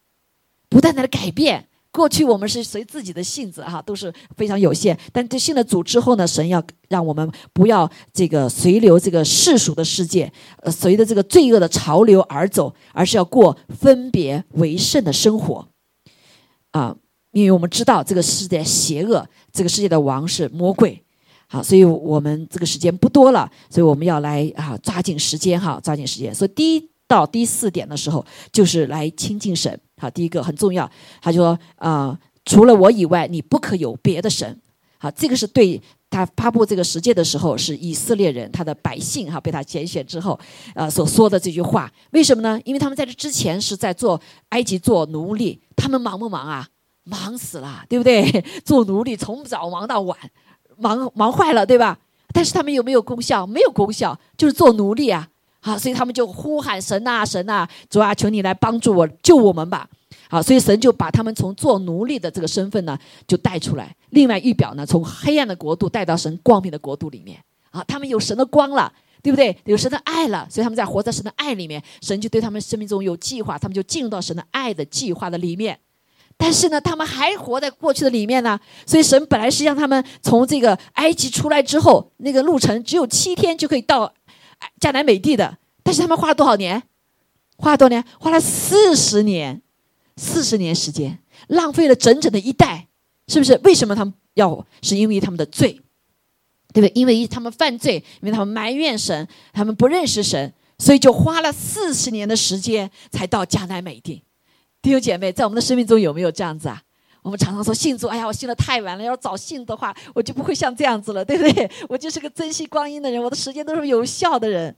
[0.70, 1.66] 不断的改变。
[2.00, 4.98] 过去我们是随自己的性子哈，都是非常有限。
[5.12, 10.32] 但这信了主之后呢，神要让我们不要这个随流这个世俗的世界，
[10.62, 15.68] 呃，随着这个罪恶的潮流而走，而是要过分别为圣的生活。
[16.72, 16.96] 啊，
[17.34, 21.04] 因为我们知道这个世界邪恶，这个世界的王是魔鬼。
[21.48, 26.34] 好，所以我们这个时间不多了，所以我们要来啊，抓紧时间哈，抓紧时间。
[26.34, 29.78] 所以第一到第四点的时候，就是来亲近神。
[30.00, 30.90] 好，第一个很重要，
[31.22, 34.60] 他说啊，除了我以外，你不可有别的神。
[34.98, 40.38] 好，这个是对他发布这个世界的时候，是以色列人他的百姓哈，被他拣选之后，
[40.76, 41.92] 呃，所说的这句话。
[42.12, 42.60] 为什么呢？
[42.66, 46.68] 因为他们在这之前是在做埃及做奴隶，他们忙不忙啊？
[47.06, 48.44] 忙死了，对不对？
[48.66, 50.18] 做奴隶从早忙到晚。
[50.78, 51.98] 忙忙坏了，对吧？
[52.34, 53.46] 但是他们有没有功效？
[53.48, 55.28] 没有功效，就是做奴隶啊！
[55.62, 59.88] 好，所以他们就呼喊神啊，神啊，主啊，求你来帮助我，救我们吧！
[60.30, 63.96] 好，所以神就把他们从做奴隶的这个身份呢，就带出来。
[64.12, 67.38] 另外一表呢，从黑暗的国度带到神光明的国度里面。
[67.72, 68.92] 啊，他们有神的光了，
[69.22, 69.56] 对不对？
[69.66, 75.78] 有神的爱了，所以他们在活在神的爱里面，神就对他们生命中有计划，他们就进入到神的爱的计划的里面。
[76.36, 84.12] 但是呢，他们还活在过去的里面呢，所以神本来是让他们从这个埃及出来之后，那个路程只有七天就可以到
[84.80, 86.82] 迦南美地的，但是他们花了多少年？
[87.58, 88.04] 花了多少年？
[88.20, 89.62] 花了四十年，
[90.16, 92.88] 四十年时间，浪费了整整的一代，
[93.28, 93.60] 是不是？
[93.64, 94.66] 为什么他们要？
[94.82, 95.82] 是因为他们的罪，
[96.74, 96.92] 对不对？
[96.96, 104.24] 因为他们犯罪，因为他们埋怨神，他们不认识神，所以就花了四十年的时间才到迦南美地。
[104.82, 106.82] 弟兄姐妹，在我们的生命中有没有这样子啊？
[107.22, 111.70] 我们常常说信主，哎呀，我信的太晚了，要早信的话，我就不会像这样子了，对不对？
[111.90, 114.74] 我就是个珍惜光阴的人，我的时间都是有效的人，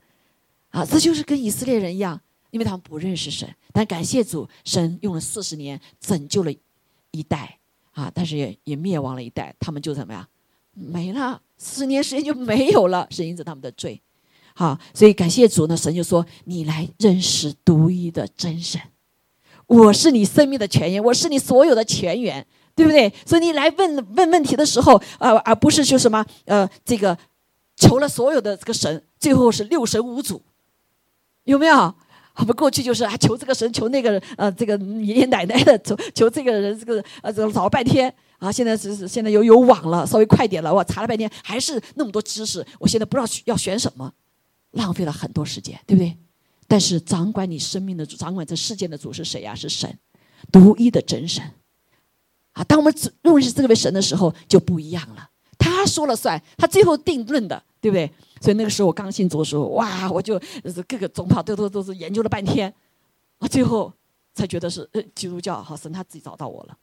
[0.70, 6.52] 啊，这就是跟以色列人一样，因为他们不认识神，但感谢主，神用了四十年拯救了
[7.12, 7.58] 一代，
[7.92, 10.26] 啊，但是也也灭亡了一代，他们就怎么样，
[10.74, 14.02] 没了，四十年时间就没有了，是因着他们的罪，
[14.54, 18.80] 好，所以感谢主呢，神就说你来认识独一的真神。
[19.66, 23.12] 我是你生命的泉源，我是你所有的泉源，对不对？
[23.24, 27.16] 所以你来问问问题的时候，呃，而不是说什么，呃，这个
[27.76, 30.42] 求了所有的这个神，最后是六神无主，
[31.44, 31.94] 有没有？
[32.36, 44.10] 我们过去就是啊，求这个神，求那个呃，这个爷爷奶奶的，求求这个人，这个呃，这个找了半天啊，现在是是现在有有网了，稍微快点了，我查了半天还是那么多知识，我现在不知道要选什么，
[44.70, 46.16] 浪费了很多时间，对不对？
[46.72, 49.54] 但是掌管你生命的主，掌管这世界的主是谁呀？
[49.54, 49.98] 是神，
[50.50, 51.44] 独一的真神。
[52.52, 55.28] 啊，当我们认识这个为神的时候，就不一样了。
[55.58, 58.10] 他说了算，他最后定论的，对不对？
[58.40, 60.40] 所以那个时候我刚信主的时候，哇，我就
[60.88, 62.72] 各个宗派都都都是研究了半天，
[63.36, 63.92] 啊，最后
[64.32, 66.78] 才觉得是呃基督教，好神他自己找到我了。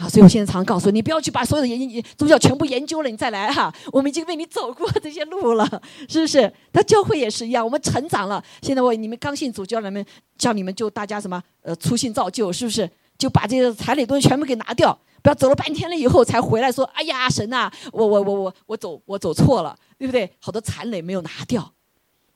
[0.00, 3.70] 啊，所以我现在常告诉你，不要去把所有的研究宗教全部研究了，你再来哈。
[3.92, 5.66] 我们已经为你走过这些路了，
[6.08, 6.50] 是不是？
[6.72, 8.42] 那教会也是一样，我们成长了。
[8.62, 10.02] 现在我你们刚信主，教人们
[10.38, 12.88] 叫你们就大家什么呃粗心造就，是不是？
[13.18, 20.30] 就把这些残累东西全部给拿掉，不要走了半天了以后才回来说，哎呀神呐，我我我我我走我走错了，对不对？
[20.38, 21.70] 好多残累没有拿掉，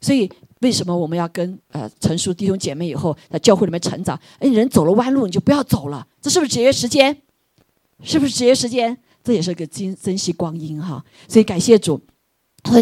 [0.02, 4.20] 所以为什么我们要跟呃成熟弟兄姐妹以后在教会里面成长？
[4.38, 7.16] 哎，人走了弯路你就不要走了，这是不是节约时间？
[8.02, 8.96] 是不是节约时间？
[9.22, 11.02] 这也是个珍珍惜光阴哈。
[11.28, 12.00] 所以感谢主，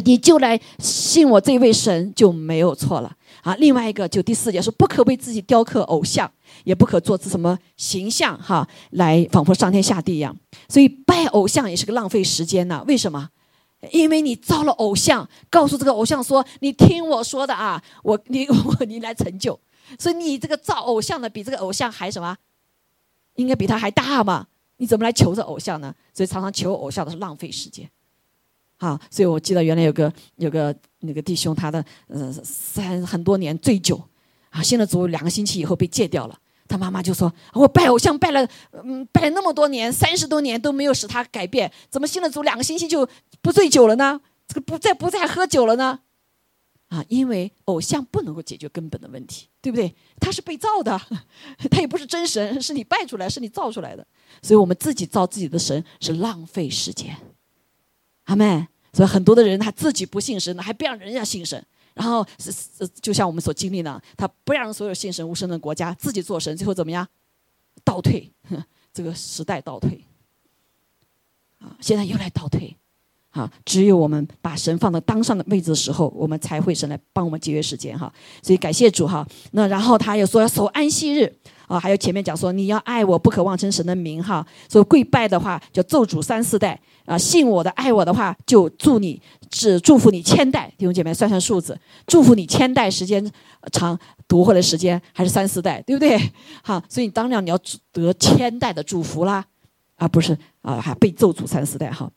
[0.05, 3.55] 你就来信我这位神就没有错了啊。
[3.57, 6.31] 另外一个就第四节说，不可为自己雕刻偶像，
[6.65, 10.37] 也不可做出什么形象哈，来仿佛上天下地一样。
[10.69, 12.85] 所以拜偶像也是个浪费时间呢。
[12.89, 13.29] 为什么？
[13.91, 19.59] 因为你造了偶像，告诉这个偶像说：“你听我说的啊，我你 我你来成就。”
[19.99, 22.37] 所以你这个造偶像的比这个偶像还什么？
[23.35, 24.47] 应该比他还大嘛。
[24.83, 25.95] 你怎么来求这偶像呢？
[26.13, 27.89] 所以常常求偶像都是浪费时间，
[28.79, 29.01] 啊！
[29.09, 34.03] 所以我记得原来有个有个那个弟兄，他的呃三很多年醉酒，
[34.51, 36.37] 啊，信了主两个星期以后被戒掉了。
[36.67, 43.09] 他妈妈就说：“我拜偶像拜了嗯拜了那么多年，三十多年都没有使他改变，怎么信了主两个星期就
[43.41, 44.21] 不醉酒了呢？
[44.49, 46.01] 这个不再不再喝酒了呢？”
[46.93, 49.95] 啊，因为偶像不能够解决根本的问题，对不对？
[50.21, 51.01] 他是被造的，
[51.71, 54.07] 他也不是真神，是你拜出来，是你造出来的。
[54.43, 57.17] 所以我们自己造自己的神是浪费时间，
[58.25, 58.69] 阿妹。
[58.93, 67.09] 所以很多的人他自己不信神，还不让人家信神，然后是是就像我们所经历的，他不让所有信神无神的国家自己做神，最后怎么样？
[67.83, 68.31] 倒退，
[68.93, 70.05] 这个时代倒退。
[71.59, 72.77] 啊，现在又来倒退。
[73.33, 78.13] 哈，只有我们把神放到当上的位置的时候，我们才会神来帮我们节约时间哈。
[78.43, 79.27] 所以感谢主哈。
[79.53, 81.35] 那然后他又说要守安息日
[81.67, 84.47] 啊，还有前面讲说你要爱我，不可妄称神的名哈。
[84.69, 89.19] 所以跪拜的话就咒诅三四代啊，信我的爱我的话就祝你
[89.49, 93.27] 只祝福你千代弟兄姐妹算算数字，祝福你千代时间
[93.73, 96.21] 长读或者时间还是三四代对不对？
[96.63, 97.59] 好，所以当然你要
[97.93, 99.43] 得千代的祝福啦，
[99.97, 102.11] 而不是啊还被咒诅三四代哈。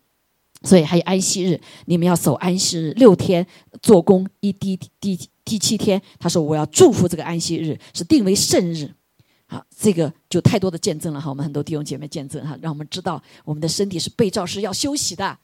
[0.65, 3.45] 所以还有安息日，你们要守安息日六天
[3.81, 8.91] 做工，一第第第七天，他说我要祝福这个安息日，是定为圣日。
[9.47, 15.37] 好，这个就太多的见证了哈，我们很多弟兄姐妹见证哈，让我们知道我们的身体是被造是要休息的，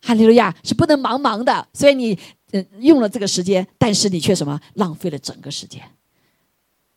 [0.00, 1.66] 哈利路亚是不能忙忙的。
[1.74, 2.16] 所以你
[2.52, 5.82] 嗯用了这个时间，但是你却什么浪费了整个时间，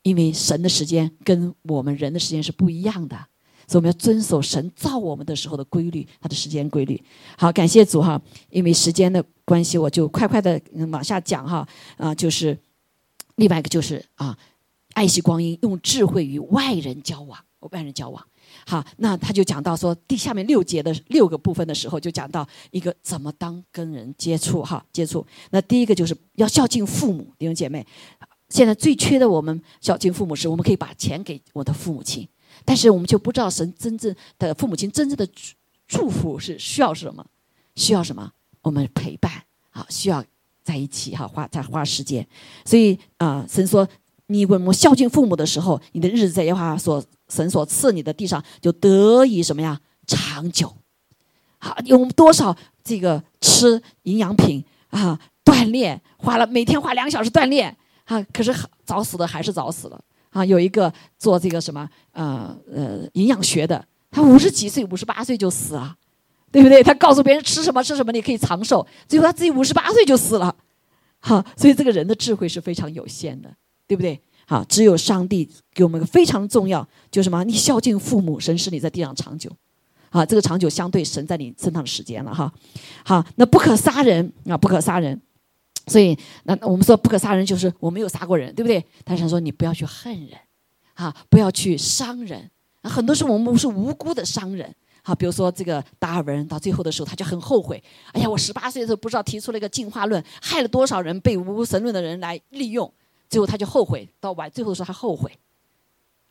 [0.03, 3.27] 因为神的时间跟我们人的时间是不一样的。
[3.67, 7.01] 所以我们要遵守神造我们的时候的规律，它的时间规律。
[7.37, 11.67] 好，感谢主哈，因为时间的关系，我就快快的往下讲哈。
[11.97, 12.57] 啊，就是
[13.35, 14.37] 另外一个就是啊，
[14.93, 17.39] 爱惜光阴，用智慧与外人交往，
[17.71, 18.25] 外人交往。
[18.67, 25.25] 好，那他就讲到说，第下面六节的六个部分的时候，就讲到一个怎么当跟人接触哈，接触。
[25.49, 27.85] 那第一个就是要孝敬父母，弟兄姐妹。
[28.49, 32.27] 现在最缺的我们孝敬父母时，我们可以把钱给我的父母亲。
[32.65, 35.27] 但是我们就不知道神真正的父母亲真正的
[35.87, 37.25] 祝福是需要什么，
[37.75, 38.31] 需要什么？
[38.61, 39.31] 我们陪伴
[39.69, 40.25] 啊，需要
[40.63, 42.27] 在一起哈，花在花时间。
[42.65, 43.87] 所以啊，神说
[44.27, 49.79] 你我们孝敬父母的时候，你的日子在耶和华所神所赐你的地上就得以什么呀？
[50.07, 50.75] 长久。
[51.59, 58.51] 好，用多少这个吃营养品啊，锻炼，花了每天花两小时锻炼啊，可是
[58.83, 60.03] 早死的还是早死了。
[60.35, 65.95] 啊，有一个做这个什么呃呃营养学的，他五十几岁、五十八岁就死了，
[66.51, 66.83] 对不对？
[66.83, 70.53] 他告诉别人吃什么吃什么你可以长寿，最后他自己五十八岁就死了，
[71.19, 73.49] 好，所以这个人的智慧是非常有限的，
[73.87, 74.19] 对不对？
[74.45, 77.41] 好，只有上帝给我们一个非常重要，就什么？
[77.45, 79.49] 你孝敬父母，神使你在地上长久，
[80.09, 82.51] 啊，这个长久相对神在你身上的时间了哈。
[83.05, 85.21] 好，那不可杀人啊，不可杀人。
[85.87, 88.83] 所以，那我们说不可杀人，就是我没有杀过人，对不对？
[89.03, 90.39] 但是说你不要去恨人，
[90.95, 92.49] 啊，不要去伤人。
[92.83, 97.83] 很多时候我们是无辜的伤人，好，比如说这个达尔文到最后的时候，他就很后悔。
[98.13, 102.91] 哎呀，我十八岁的时候不知道提出了一个进化论，害了多少人被无神论的人来利用，
[103.29, 104.07] 最后他就后悔。
[104.19, 105.31] 到晚最后的时候，他后悔，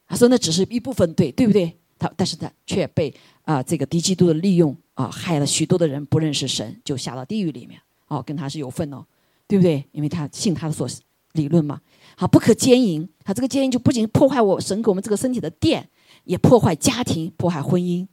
[0.07, 1.77] 他说那只是一部分对，对不对？
[1.99, 7.81] 他但是他却被啊这个敌基督的利用啊，害了许多的人不认识神，就下到地狱里面。
[8.09, 9.05] 哦，跟他是有份哦。
[9.46, 9.87] 对不对？
[9.92, 10.88] 因为他信他的所
[11.33, 11.80] 理论嘛。
[12.16, 13.09] 好，不可奸淫。
[13.24, 15.88] 他这个奸淫就不仅破坏我神给我们这个身体的电，
[16.24, 18.07] 也破坏家庭，破坏婚姻，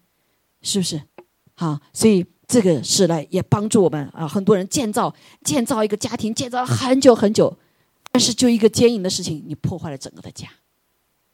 [0.61, 1.01] 是不是？
[1.53, 4.27] 好，所以这个是来也帮助我们啊。
[4.27, 5.13] 很多人建造
[5.43, 7.55] 建造一个家庭，建造了很久很久，
[8.11, 10.47] 但是就一个奸淫的事情，你破坏了整个的家。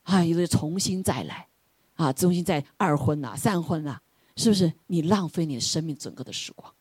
[0.03, 1.47] 啊，有的重新再来，
[1.95, 3.97] 啊，重新再二婚呐，三婚呐，
[4.35, 4.73] 是不是？
[4.87, 6.73] 你浪费你生命整个的时光，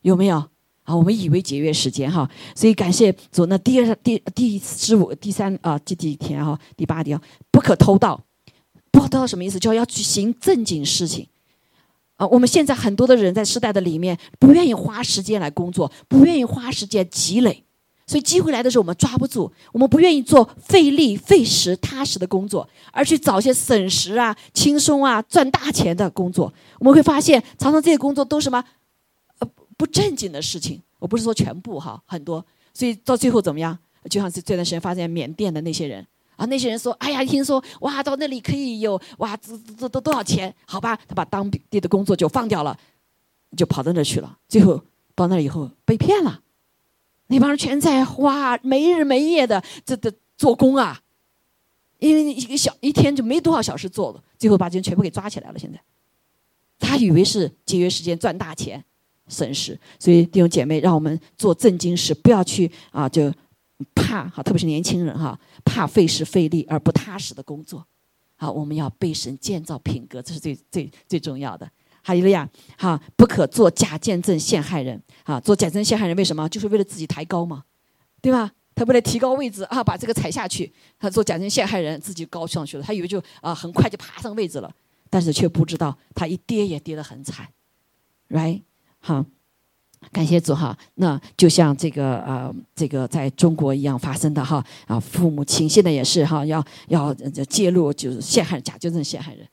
[0.00, 0.50] 有没有？
[0.84, 3.46] 啊，我们以为节约时间哈，所以感谢主。
[3.46, 7.20] 那第二、第第十五、第三啊，这几天哈，第八条
[7.52, 8.20] 不可偷盗，
[8.90, 9.60] 不可偷盗什么意思？
[9.60, 11.28] 就要去行正经事情。
[12.16, 17.64] 啊，我们现在很多的人在时代的里面，不愿意花时间来工作，不愿意花时间积累，
[18.06, 19.52] 所以机会来的时候我们抓不住。
[19.72, 26.52] 我们不愿意做费力、费时、踏实的工作，而去找些省时啊、轻松啊、赚大钱的工作。
[26.80, 28.62] 我们会发现，常常这些工作都什么？
[29.82, 33.76] 不正经的事情，我不是说全部哈，很多，所以到最后怎么样？
[34.08, 40.54] 就像是这段时间发现缅甸的那些人啊，那些人说：“哎呀，听说哇，到那里可以有哇，这这都多少钱？
[40.66, 42.78] 好吧，他把当地的工作就放掉了，
[43.56, 44.38] 就跑到那去了。
[44.48, 44.80] 最后
[45.16, 46.40] 到那以后被骗了，
[47.26, 51.02] 那帮人全在哇没日没夜的这这做工啊，
[51.98, 55.58] 因为一个小一天就没多少小时做了，最后把这人全部给抓起来了。
[55.58, 55.80] 现在
[56.78, 58.84] 他以为是节约时间赚大钱。
[59.32, 63.32] 损失，所以弟兄姐妹，让我们做正经事，不要去啊，就
[63.94, 67.84] 怕哈，特别是年轻人哈，怕费时费力而不踏实的工作。
[68.36, 71.68] 好，我们要被神建造品格，这是最最最重要的。
[72.02, 75.00] 还有了呀，哈，不可做假见证陷害人。
[75.24, 76.48] 啊，做假证陷害人，为什么？
[76.48, 77.64] 就是为了自己抬高嘛，
[78.20, 78.52] 对吧？
[78.74, 82.82] 他为了提高位置啊，把这个踩下去，他做假证陷害人，自己高上去了。
[82.82, 84.74] 他以为就啊，很快就爬上位置了，
[85.10, 87.46] 但是却不知道他一跌也跌得很惨
[88.30, 88.62] ，right？
[89.04, 89.24] 好，
[90.12, 90.78] 感谢主哈。
[90.94, 97.12] 那就像这个呃，这个在中国一样发生的哈啊，父母亲现在也是哈，要要
[97.50, 99.46] 揭露就是陷害假纠正陷害人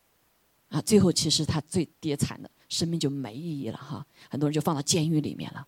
[0.70, 4.06] 啊，最后其实他最跌惨的生命就没意义了哈。
[4.30, 5.66] 很多人就放到监狱里面了，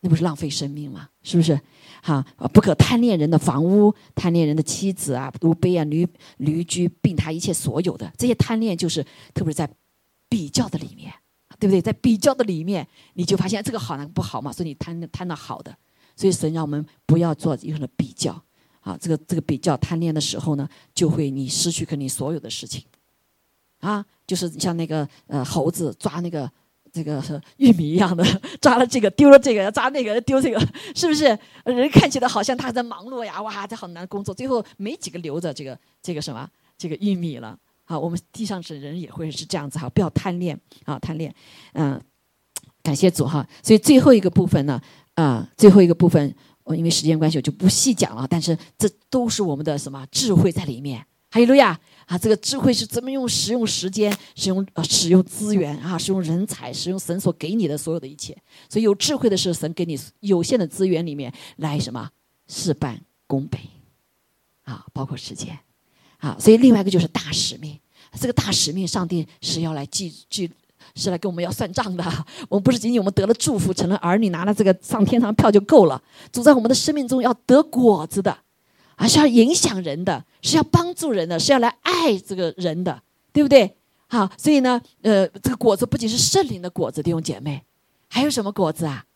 [0.00, 1.08] 那不是浪费生命吗？
[1.22, 1.60] 是不是？
[2.02, 6.04] 哈，不可贪恋人的房屋，贪恋人的妻子啊、奴婢啊、驴
[6.38, 9.00] 驴驹，并他一切所有的这些贪恋，就是
[9.32, 9.70] 特别是在
[10.28, 11.14] 比较的里面，
[11.62, 11.80] 对不对？
[11.80, 12.84] 在比较的里面，
[13.14, 15.72] 你就发现这个好那个不好嘛，所以你贪贪到好的。
[16.16, 18.32] 所以神让我们不要做任何的比较
[18.80, 22.82] 啊，这个这个比较贪恋的时候呢，就会你失去肯定所有的事情，
[23.78, 26.50] 啊，就是像那个呃猴子抓那个
[26.92, 27.22] 这个
[27.58, 28.24] 玉米一样的，
[28.60, 30.58] 抓了这个丢了这个，抓那个丢这个，
[30.96, 31.38] 是不是？
[31.64, 37.56] 人看起来好像他在忙碌呀，哇，他好难工作，最后没几个留着这个这个什么这个玉米了。
[37.84, 41.34] 好，我们地上是人也会是这样子哈，不要贪恋啊，贪恋，
[41.74, 42.00] 嗯，
[42.82, 43.46] 感谢主哈。
[43.62, 44.80] 所以最后一个部分呢。
[45.14, 48.26] 啊，最后一个部分，我因为时间关系我就不细讲了。
[48.26, 51.06] 但是这都是我们的什么智慧在里面？
[51.28, 52.16] 哈利路亚啊！
[52.16, 58.34] 这个智慧是怎么用使用时间、使用呃使用资源啊、使用人才、使用神所给你的所有的一切。
[58.70, 62.10] 所以有智慧的是神给你有限的资源里面来什么
[62.46, 63.58] 事半功倍
[64.62, 65.58] 啊，包括时间
[66.22, 66.34] 啊。
[66.40, 67.78] 所以另外一个就是大使命，
[68.18, 70.50] 这个大使命，上帝是要来记记。
[70.94, 72.04] 是来跟我们要算账的。
[72.50, 76.02] 我们不是仅仅我们得了祝福，成了儿女，拿了这个上天堂票就够了。
[76.30, 78.36] 主在我们的生命中要得果子的，
[78.96, 83.00] 而是要影响人的，是要帮助人的，是要来爱这个人的，
[83.32, 83.74] 对不对？
[84.08, 87.62] 好，所以呢，呃，这个果子不仅是圣灵的果子，弟兄姐妹，
[88.08, 89.06] 还有什么果子啊？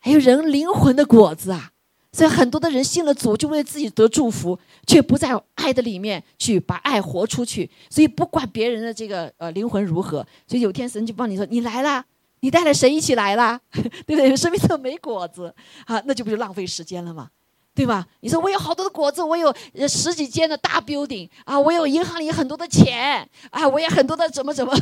[0.00, 1.70] 还有人灵魂的果子啊！
[2.16, 7.70] 所以很多的人信了主，就为自己得祝福，却不在爱的里面去把爱活出去。
[7.90, 12.02] 所以不管别人的这个呃灵魂如何，所以有天神就帮你说：“你来啦，
[12.40, 13.60] 你带了神一起来啦？
[13.70, 14.34] 对不对？
[14.34, 15.54] 生命中没果子
[15.84, 17.28] 啊，那就不是浪费时间了嘛，
[17.74, 18.06] 对吧？
[18.20, 19.54] 你说我有好多的果子，我有
[19.86, 24.74] 十几间的大 building 啊，我有银行里很多的钱啊，我有很多的怎么怎么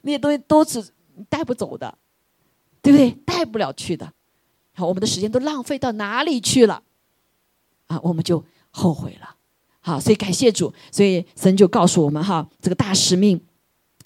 [0.00, 0.82] 那些东西都是
[1.28, 1.94] 带不走的，
[2.80, 3.10] 对不对？
[3.26, 4.10] 带不了去的。”
[4.86, 6.82] 我们的时间都浪费到哪里去了？
[7.86, 9.36] 啊，我们就后悔了。
[9.80, 13.40] 好，所以感谢主，所以神就告诉我们哈，这个大使命。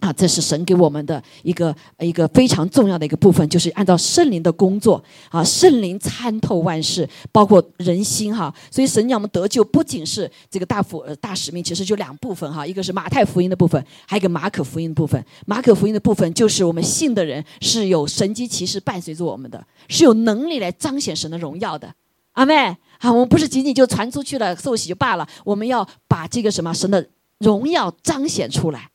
[0.01, 8.55] 啊，这是神给我们的一个一个非常重要的一个部分，就是按照圣灵的工作啊，圣灵参透万事，包括人心哈。
[8.71, 15.25] 所以神让我们得救，不仅是这个大福大使命，其实就两部分哈，一个是马太福音的部分，还有一个马可福音的部分。
[15.47, 21.95] 马可福音的部分就是我们信的人是有神机骑士伴随着我们的，是有能力来彰显神的荣耀的。
[22.33, 22.55] 阿妹
[22.99, 28.91] 啊，我们不是仅仅就传出去了受洗就罢了，我们要把这个什么神的荣耀彰显出来。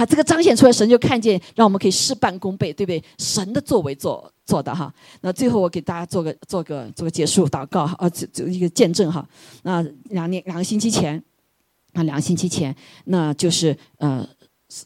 [0.00, 3.04] 啊，这个彰显出来，神就看见，让我们可以事半功倍，对不对？
[3.18, 4.90] 神的作为做做的哈。
[5.20, 9.28] 那最后我给大家做个做个做个结束祷告啊，这这一个见证哈。
[9.62, 11.22] 那两年两个星期前，
[11.92, 12.74] 啊，两个星期前，
[13.04, 14.26] 那就是呃。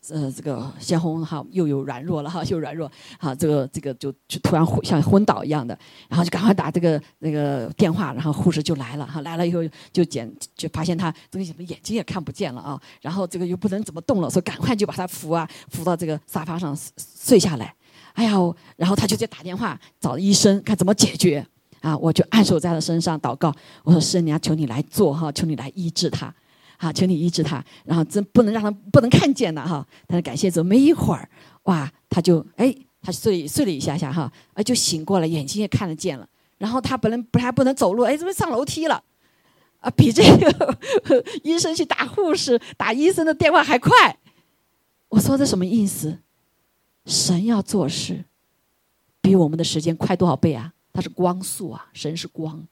[0.09, 5.79] 呃，这个先红哈又有软弱了哈， 又软弱，哈，这个这个就就突然昏像昏倒一样的，
[6.09, 9.61] 然后就赶快打这个那个电话，然后护士就来了哈，来了以后
[9.93, 17.75] 就检就发现他这个眼睛也看不见了啊，然后这个又不能怎么动了，所以赶快就把他扶啊扶到这个沙发上睡下来，
[18.15, 18.33] 哎呀，
[18.77, 21.47] 然后他就在打电话找医生看怎么解决
[21.81, 26.35] 啊，我就按手在他身上祷告，我说圣娘求你来做哈，求你来医治他。
[26.79, 29.87] 啊，求你医治他，然后真不能让他不能看见了哈。
[30.07, 31.29] 但是感谢主，没一会儿，
[31.65, 36.29] 哇，他就哎，他睡睡了一下下哈，哎，就醒过来，眼睛也看得见了。
[36.59, 39.03] 然后他本来不还不能走路，哎，怎么上楼梯了？
[39.81, 40.85] 啊，比这个
[41.43, 44.19] 医生去打护士、打医生的电话还快。
[45.09, 46.19] 我说这什么意思？
[47.05, 48.25] 神要做事，
[49.21, 50.73] 比我们的时间快多少倍啊？
[50.93, 52.67] 他是光速啊，神是光，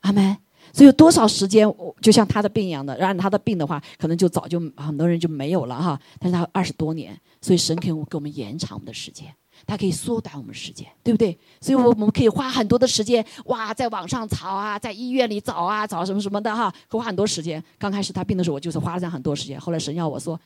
[0.00, 0.36] 阿门。
[0.72, 1.66] 所以有多少时间，
[2.00, 6.00] 就像他的病一样的，按他的病的话，可能就早就很多人就没有了哈。
[6.18, 9.26] 但是他二十多年，所以神可以给我们延长我们的时间，
[9.66, 11.36] 他可以缩短我们时间，对不对？
[11.60, 17.62] 所以我我们可以花很多的时间，哇，在网上找啊，在医院里找啊，找什么什么的哈，可花很多时间。
[17.78, 19.60] 刚开始他病的时候，我就是花了这样很多时间。
[19.60, 20.38] 后来神要我说，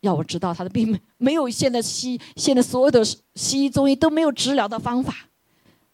[0.00, 3.04] 要我知道他的病没有现在西现在所有的
[3.34, 5.27] 西医中医都没有治疗的方法。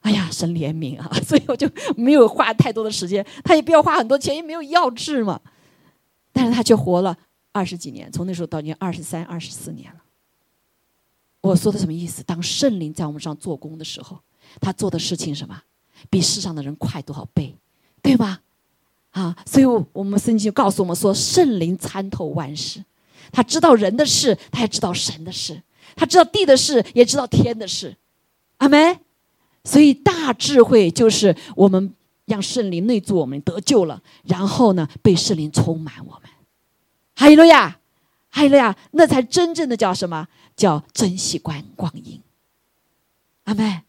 [0.05, 1.11] 哎呀，神怜悯啊！
[1.25, 5.41] 所以我就没有花太多的时间，他也不要花很多钱，也没有药治嘛。
[6.31, 7.17] 但是他却活了
[7.53, 10.01] 二十几年，从那时候到年二十三、二十四年了。
[11.41, 12.23] 我说的什么意思？
[12.23, 14.19] 当圣灵在我们上做工的时候，
[14.61, 15.59] 他做的事情什么，
[16.11, 17.57] 比世上的人快多少倍，
[18.03, 18.43] 对吧？
[19.13, 22.85] 啊，所以我们圣经就告诉我们说，圣灵参透万事，
[23.33, 25.63] 他知道人的事，他也知道神的事，
[25.97, 27.97] 他知道地的事，也知道天的事。
[28.59, 29.01] 阿门。
[29.65, 31.93] 所以大智慧就是我们
[32.27, 36.31] 让圣灵内住，我们得救了，然后呢被圣灵充满我们。
[37.17, 37.79] 哈利路亚，
[38.29, 40.27] 还有呀，那才真正的叫什么？
[40.57, 42.21] 叫珍惜光光阴。
[43.45, 43.83] 阿妹，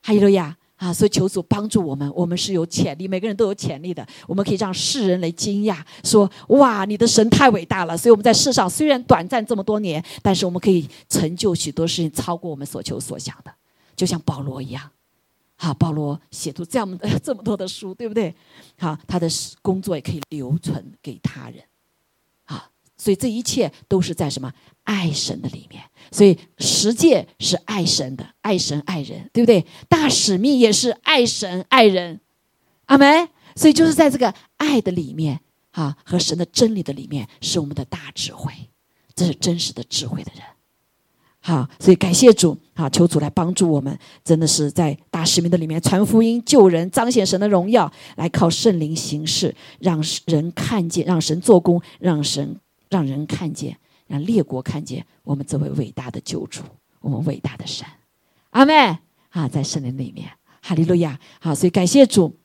[0.00, 0.92] 还有呀啊！
[0.92, 4.06] 所以求主帮助我们，我们是有潜力，每个人都有潜力的。
[4.26, 13.52] 我们可以让世人来惊讶，说：“哇，你的神太伟大了！”所以我们在世上虽然短暂这么多年，但是我们可以成就许多事情，超过我们所求所想的。
[13.96, 14.88] 就像保罗一样，
[15.60, 18.32] 好，保罗写出这样的 这么多的书，对不对？
[18.78, 19.28] 好，他的
[19.60, 21.62] 工作也可以留存给他人。
[22.44, 24.52] 好，所以这一切都是在什么？
[24.84, 25.82] 爱神的里面，
[26.12, 29.66] 所以十诫是爱神的，爱神爱人，对不对？
[29.88, 32.20] 大使命也是爱神爱人，
[32.86, 33.28] 阿门。
[33.56, 35.40] 所以就是在这个爱的里面，
[35.72, 38.52] 啊，和神的真理的里面，是我们的大智慧，
[39.16, 40.44] 这是真实的智慧的人。
[41.48, 52.54] 好，所以感谢主，啊，求主来帮助我们，真的是在大使命的里面传福音、救人、彰显神的荣耀，来靠圣灵行事，让人看见，让神做工，让神
[52.90, 53.74] 让人看见。
[54.08, 56.62] 让列国看见我们这位伟大的救主，
[57.00, 57.86] 我们伟大的神，
[58.50, 58.74] 阿妹
[59.30, 60.28] 啊，在圣灵里面，
[60.60, 61.18] 哈利路亚！
[61.40, 62.36] 好，所以感谢主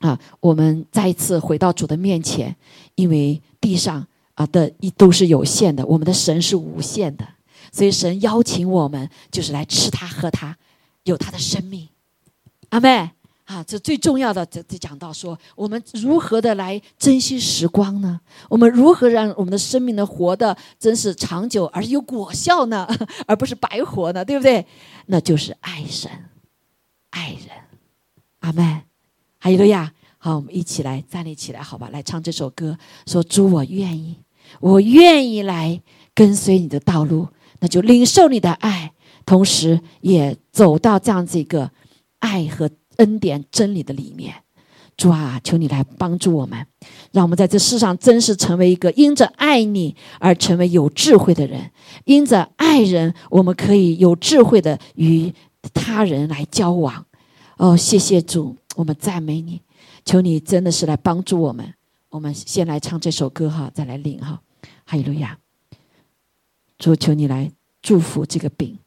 [0.00, 2.56] 啊，我们再一次回到主的面前，
[2.94, 7.26] 因为地上啊的一都是有限的，我们的神是无限的，
[7.72, 10.56] 所以神邀请我们就是来吃他喝他，
[11.04, 11.88] 有他的生命，
[12.70, 13.10] 阿妹。
[13.44, 18.20] 啊，这最重要的，这这讲到说，我们如何的来珍惜时光呢？
[18.50, 22.86] 我们如何让我们的生命呢活的真是长久而有果效呢？
[23.26, 24.22] 而不是白活呢？
[24.22, 24.66] 对不对？
[25.06, 26.10] 那就是爱神、
[27.08, 27.48] 爱人。
[28.40, 28.82] 阿妹。
[29.38, 29.94] 哈利路亚。
[30.18, 31.88] 好，我们一起来站立起来，好吧？
[31.90, 34.14] 来唱这首歌，说主，我愿意，
[34.60, 35.80] 我愿意来
[36.14, 37.26] 跟随你的道路，
[37.60, 38.92] 那就领受你的爱，
[39.24, 41.70] 同时也走到这样子一个
[42.18, 42.70] 爱和。
[42.98, 44.34] 恩典真理的里面，
[44.96, 46.66] 主啊，求你来帮助我们，
[47.12, 51.70] 让我们在这世上真是成为一个因着爱你而成为有智慧的人，
[52.06, 55.32] 因着爱人，我们可以有智慧的与
[55.72, 57.06] 他人来交往。
[57.56, 59.62] 哦，谢谢主，我们赞美你，
[60.04, 61.72] 求你真的是来帮助我们。
[62.10, 64.40] 我们先来唱这首歌哈，再来领哈，
[64.84, 65.38] 哈利路亚。
[66.78, 67.50] 主，求你来
[67.82, 68.78] 祝福这个饼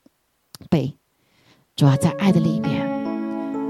[0.69, 0.95] 杯，
[1.75, 2.89] 主啊，在爱的里面。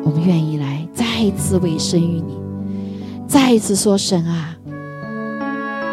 [0.04, 2.40] 我们愿意来再一次委身于你，
[3.28, 4.56] 再一次说神啊，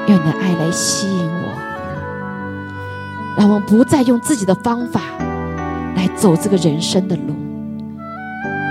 [0.08, 1.48] 用你的爱来吸引我，
[3.38, 5.00] 让我们不再用自己的方法
[5.96, 7.34] 来走这个人生的路。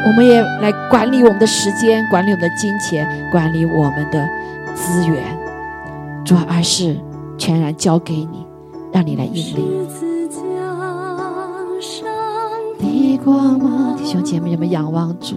[0.05, 4.27] 我们也来管理我们的时间，管理我们的金钱，管理我们的
[4.75, 5.23] 资源，
[6.23, 6.95] 主要而是
[7.37, 8.46] 全然交给你，
[8.97, 9.87] 让你来引领。
[12.79, 15.35] 的光芒，弟兄姐妹们仰望主，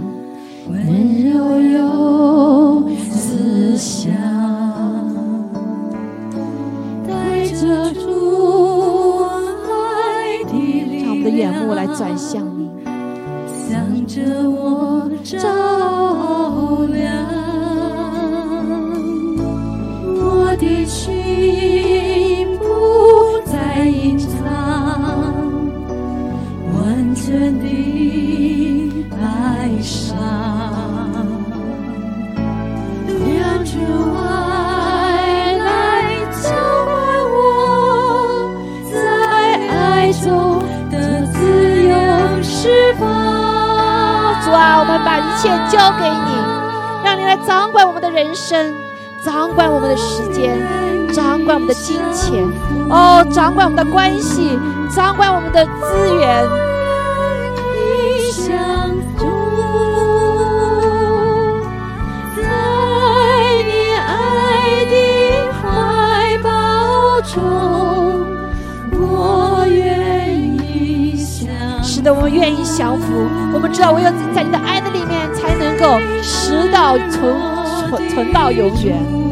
[0.67, 4.11] 温柔又慈祥，
[7.07, 9.25] 带着主
[9.69, 12.71] 爱的力量，让我们的眼目来转向你，
[13.69, 15.07] 向着我
[45.41, 46.37] 切交给你，
[47.03, 48.75] 让你来掌管我们的人生，
[49.25, 50.59] 掌管我们的时间，
[51.15, 52.47] 掌管我们的金钱，
[52.91, 54.59] 哦，掌管我们的关系，
[54.95, 56.45] 掌管我们的资源。
[71.83, 73.27] 是的，我们愿意降服。
[73.53, 75.00] 我们知道，唯有在你的爱的里
[75.81, 77.35] 够实到存
[77.89, 79.30] 存存到永远。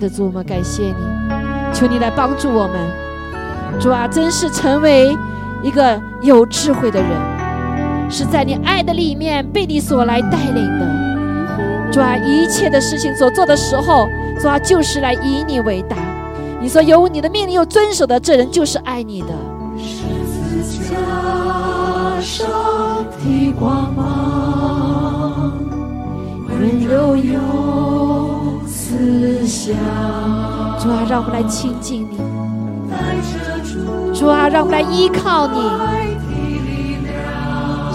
[0.00, 0.94] 的主，我们感谢你，
[1.72, 2.74] 求你来帮助我们。
[3.78, 5.16] 主啊，真是成为
[5.62, 7.10] 一个有智慧的人，
[8.10, 11.92] 是在你爱的里面被你所来带领的。
[11.92, 14.08] 主啊，一切的事情所做的时候，
[14.40, 15.96] 主啊，就是来以你为大。
[16.60, 19.28] 你说有你的命令又遵守的这人，就是爱你的。
[22.20, 22.46] 上
[23.24, 25.52] 的光芒，
[26.48, 27.40] 温柔又
[29.46, 32.18] 主啊，让我们来亲近你。
[34.14, 35.58] 主啊，让我们来依靠你。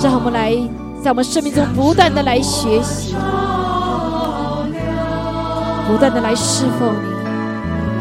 [0.03, 0.55] 让我们来
[1.01, 3.15] 在我们生命中不断的来学习，
[5.87, 7.07] 不断的来侍奉你。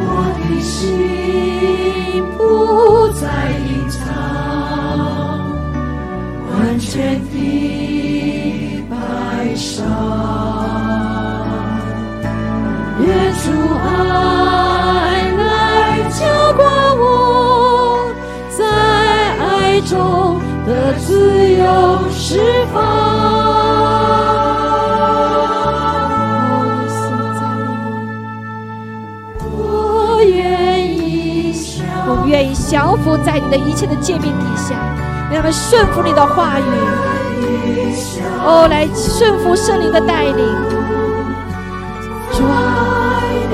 [0.01, 3.29] 我的心不再
[3.69, 4.03] 隐藏，
[6.51, 11.14] 完全的摆上。
[13.07, 13.51] 愿主
[13.83, 13.87] 爱
[15.37, 15.43] 来
[16.09, 16.25] 浇
[16.57, 18.11] 灌我，
[18.49, 18.65] 在
[19.39, 22.41] 爱中的自由释
[22.73, 22.83] 放。
[29.51, 34.75] 我愿意降我愿意降服在你的一切的诫命底下，
[35.31, 36.65] 让我们顺服你的话语。
[38.47, 40.84] 哦，来顺服圣灵的带领。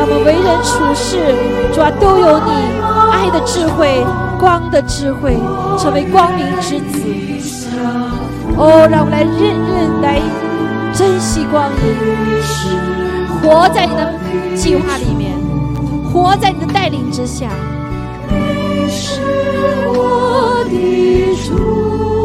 [0.01, 1.19] 主啊，让我们为人处事，
[1.75, 2.51] 主啊，都有你
[3.13, 4.03] 爱的智慧、
[4.39, 5.37] 光的智慧，
[5.79, 7.03] 成为光明之子。
[8.57, 10.19] 哦，让我们来认认来
[10.95, 11.79] 珍惜光阴，
[13.43, 14.15] 活在你的
[14.57, 15.39] 计划里面，
[16.11, 17.51] 活在你的带领之下。
[18.29, 19.21] 你是
[19.87, 22.20] 我的主，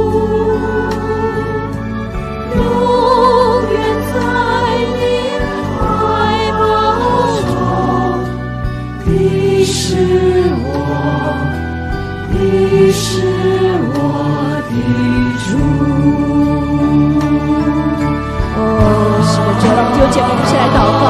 [20.05, 21.03] 兄姐妹，我们一起来祷告。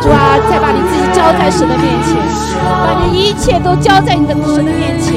[0.00, 2.14] 主啊，再把你自己交在神的面前，
[2.62, 5.14] 把你的一切都交在你的神的面前，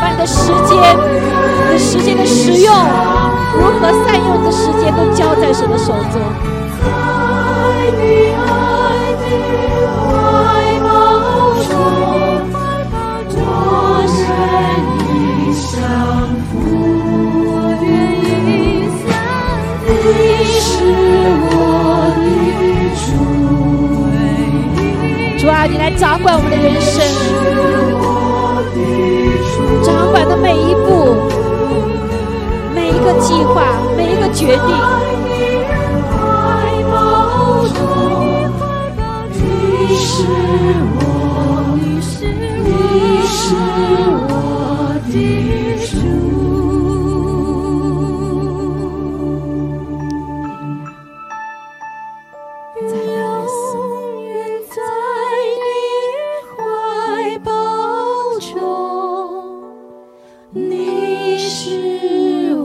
[0.00, 2.74] 把你的时间、你的时间的使用，
[3.56, 6.20] 如何善用你的时间，都交在神的手中。
[6.82, 6.86] 在
[7.96, 8.44] 你爱
[9.16, 9.24] 的
[10.04, 10.08] 怀
[10.84, 10.84] 抱
[11.64, 11.72] 中，
[13.32, 13.40] 我
[14.12, 14.20] 愿
[15.00, 15.08] 意
[15.56, 15.72] 降
[16.50, 16.52] 服，
[19.86, 19.94] 你
[20.60, 20.68] 是
[21.42, 21.49] 我
[25.40, 27.02] 主，啊，你来掌管我们的人生，
[29.82, 31.16] 掌管的每一步、
[32.74, 33.64] 每一个计划、
[33.96, 34.60] 每一个决定。
[39.82, 39.96] 你
[43.26, 43.54] 是
[44.12, 44.28] 我
[45.10, 45.59] 的
[60.70, 62.62] 你是我，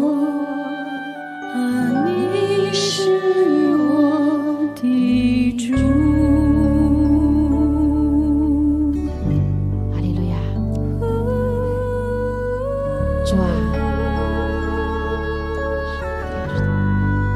[2.06, 3.18] 你是
[3.80, 5.74] 我的主。
[9.92, 10.38] 哈利路亚，
[13.26, 13.44] 主啊，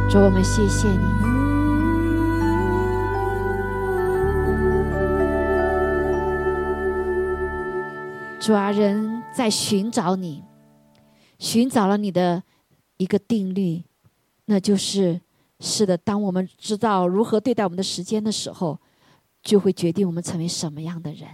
[0.07, 0.99] 主，我们谢谢你。
[8.39, 10.43] 主啊，人在寻找你，
[11.39, 12.43] 寻找了你的
[12.97, 13.81] 一个定律，
[14.45, 15.19] 那就是
[15.59, 15.97] 是的。
[15.97, 18.77] 当我们知道如何对待我们的时间的时候，
[19.41, 21.29] 就会决定我们成为什么样的人。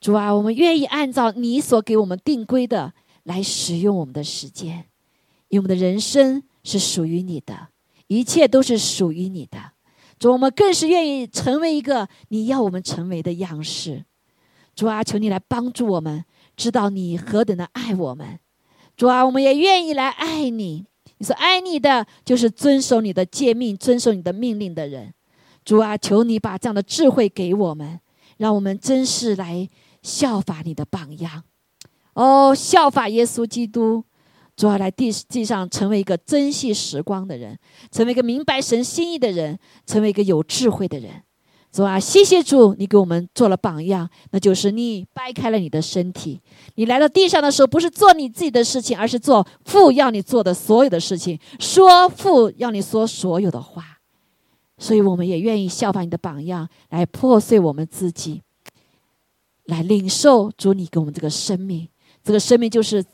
[0.00, 2.92] 主啊，我们愿意按照你所给我们定规的
[3.22, 4.86] 来使用我们的时间，
[5.48, 7.68] 因为我们的人生是属于你的，
[8.06, 9.72] 一切都是属于你的。
[10.18, 14.04] 主，我们更是愿意成为一个你要我们成为的样式。
[14.74, 16.24] 主啊，求你来帮助我们，
[16.56, 18.38] 知道你何等的爱我们。
[18.96, 20.86] 主啊，我们也愿意来爱你。
[21.18, 25.12] 你说爱你的，就是遵守你的诫命、遵守你的命令的人。
[25.64, 28.00] 主啊，求你把这样的智慧给我们，
[28.36, 29.68] 让我们真是来
[30.02, 31.44] 效法你的榜样。
[32.14, 34.04] 哦，效法耶稣基督。
[34.56, 37.58] 主啊，来地地上成为一个珍惜时光的人，
[37.90, 41.22] 成为一个明白神心意的人，成为一个有智慧的人。
[41.74, 46.40] 主啊，谢谢主，你给我们做了榜样，那就是你掰开了你的身体，
[46.76, 53.98] 你来到地上的时候，不是做你自己的事情，而是做父要你做的所有的事情，说父要你说所有的话。
[54.78, 58.40] 所以，我们也愿意效法你的榜样，来破碎我们自己，
[59.64, 61.88] 来领受主你给我们这个生命。
[62.22, 63.04] 这个生命就是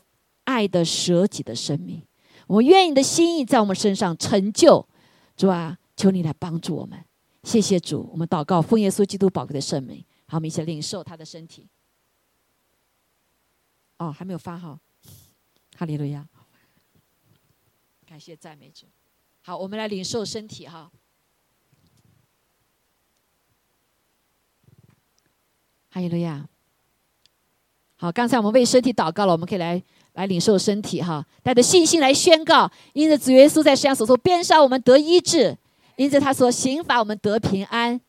[0.43, 2.03] 爱的舍己的生命。
[2.45, 4.87] 我们愿你的心意在我们身上成就，
[5.35, 6.99] 主啊，求你来帮助我们。
[7.43, 10.03] 谢谢主，我们祷告，奉耶稣基督宝贵的圣名。
[10.27, 11.67] 好，我们一起领受他的身体。
[13.97, 14.79] 哦，还没有发哈，
[15.75, 16.27] 哈利路亚。
[18.05, 18.85] 感谢赞美主。
[19.41, 20.91] 好，我们来领受身体哈。
[25.89, 26.47] 哈利路亚。
[27.95, 29.83] 好，刚才我们为身体祷告了，我们可以来
[30.13, 32.71] 来领受身体哈，带着信心来宣告。
[32.93, 35.55] 因着主耶稣在世上所说，边上我们得医治；
[35.95, 37.99] 因此他说刑罚我们得平安。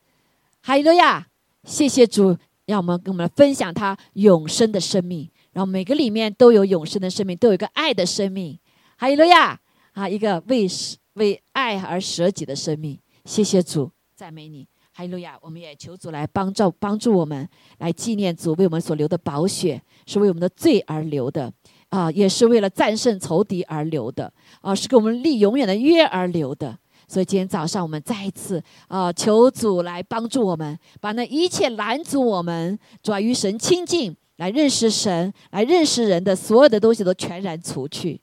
[0.61, 1.27] 哈利路亚！
[1.65, 5.29] 谢谢主，让我们跟我们分享他永生的生命。
[5.53, 8.59] 然后每个里面都有永生的生命，都有一个爱的生命。
[8.97, 9.61] 哈利路亚！
[9.93, 10.67] 啊，一个为
[11.15, 12.99] 为爱而舍己的生命。
[13.25, 14.67] 谢谢主，赞美你。
[14.95, 15.37] 哈利路亚！
[15.41, 21.53] 我们也求主来帮助帮助我们，来纪念主为我们所流的宝血，是为我们的罪而流的
[21.89, 26.79] 啊，也是为了战胜仇敌而流的啊，是给我们立永远的约而流的。
[27.13, 38.19] 所以今天早上我们再一次啊，求主来帮助我们，把那一切拦阻我们主要与神亲近、来认识神、来认识人的所有的东西都全然除去。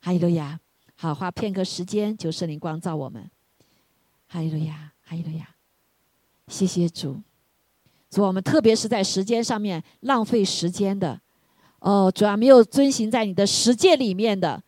[0.00, 0.58] 哈利路亚！
[0.96, 3.30] 好，花片刻时间求圣灵光照我们。
[4.26, 4.90] 哈利路亚！
[5.04, 5.48] 哈利路亚！
[6.48, 7.20] 谢谢主，
[8.10, 11.20] 主，我们特别是在时间上面浪费时间的，
[11.78, 14.60] 哦，主要没有遵行在你的实践里面的，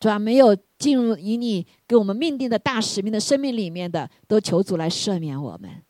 [0.00, 5.82] 主要没有进入以你给我们命定的大使命的生命里面的，都求主来赦免我们。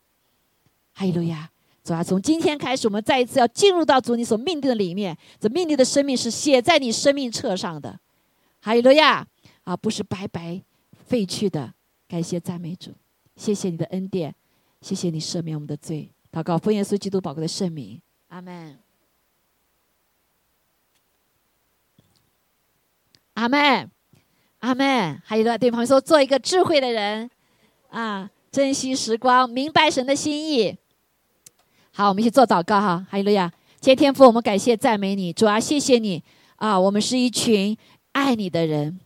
[0.92, 1.50] 哈利路亚！
[1.84, 8.00] 主啊，从今天开始，我们再一次要进入到主你所命定的里面，这命定的生命是写在你生命册上的。
[8.60, 9.26] 哈利路亚！
[9.64, 10.62] 啊，不是白白
[10.92, 11.74] 废去的。
[12.08, 12.92] 感谢赞美主，
[13.36, 14.34] 谢谢你的恩典。
[14.82, 18.78] 谢谢你赦免我们的罪，祷告奉耶稣基督宝贵的圣名，阿门，
[23.34, 23.90] 阿门，
[24.66, 25.22] 阿门。
[25.24, 27.30] 还有个对朋友说，做一个智慧的人，
[27.88, 30.76] 啊，珍惜时光，明白神的心意。
[31.92, 33.52] 好，我们一起做祷告哈，哈利路亚。
[33.80, 36.20] 天天父，我们感谢赞美你，主啊，谢谢你
[36.56, 37.76] 啊，我们是一群
[38.10, 38.98] 爱你的人，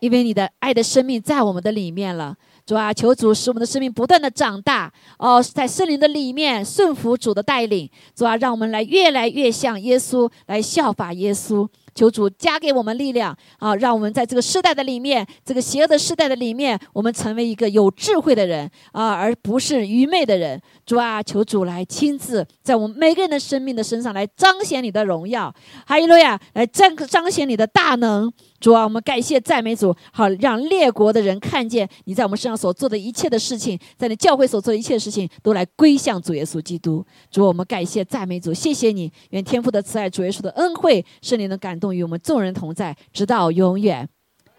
[0.00, 2.34] 因为你的爱的生命在我们的里面了。
[2.64, 7.90] 主啊，求主使我们的生命不断的长大哦，在圣灵的里面顺服主的带领。
[8.14, 11.68] 主啊，让我们来越来越像耶稣，来效法耶稣。
[11.94, 20.60] 求主加给我们力量啊，让我们在这个时代的里面，这个邪恶的时代的里面，我们成为一个有智慧的人啊，而不是愚昧的人。
[20.84, 25.54] 主啊，求主来亲自在我们每个人的生命的身上来彰显你的荣耀，
[25.86, 28.32] 哈利路亚，来彰彰显你的大能。
[28.62, 37.04] 主啊，我们感谢赞美主，好让列国的人看见你在我们身上所做的一切的事情，在你教会所做的一切事情，都来归向主耶稣基督。
[37.28, 44.08] 主，我们感谢赞美主，谢谢你，愿天父的慈爱、主耶稣的恩惠，圣灵的感动与我们众人同在，直到永远。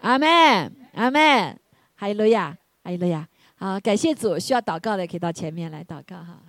[0.02, 0.28] 阿门，
[0.92, 1.58] 阿门，
[1.94, 3.26] 哈利路亚，哈利路亚。
[3.56, 6.42] 好，感谢主，需要祷告的可以到前面来祷告哈。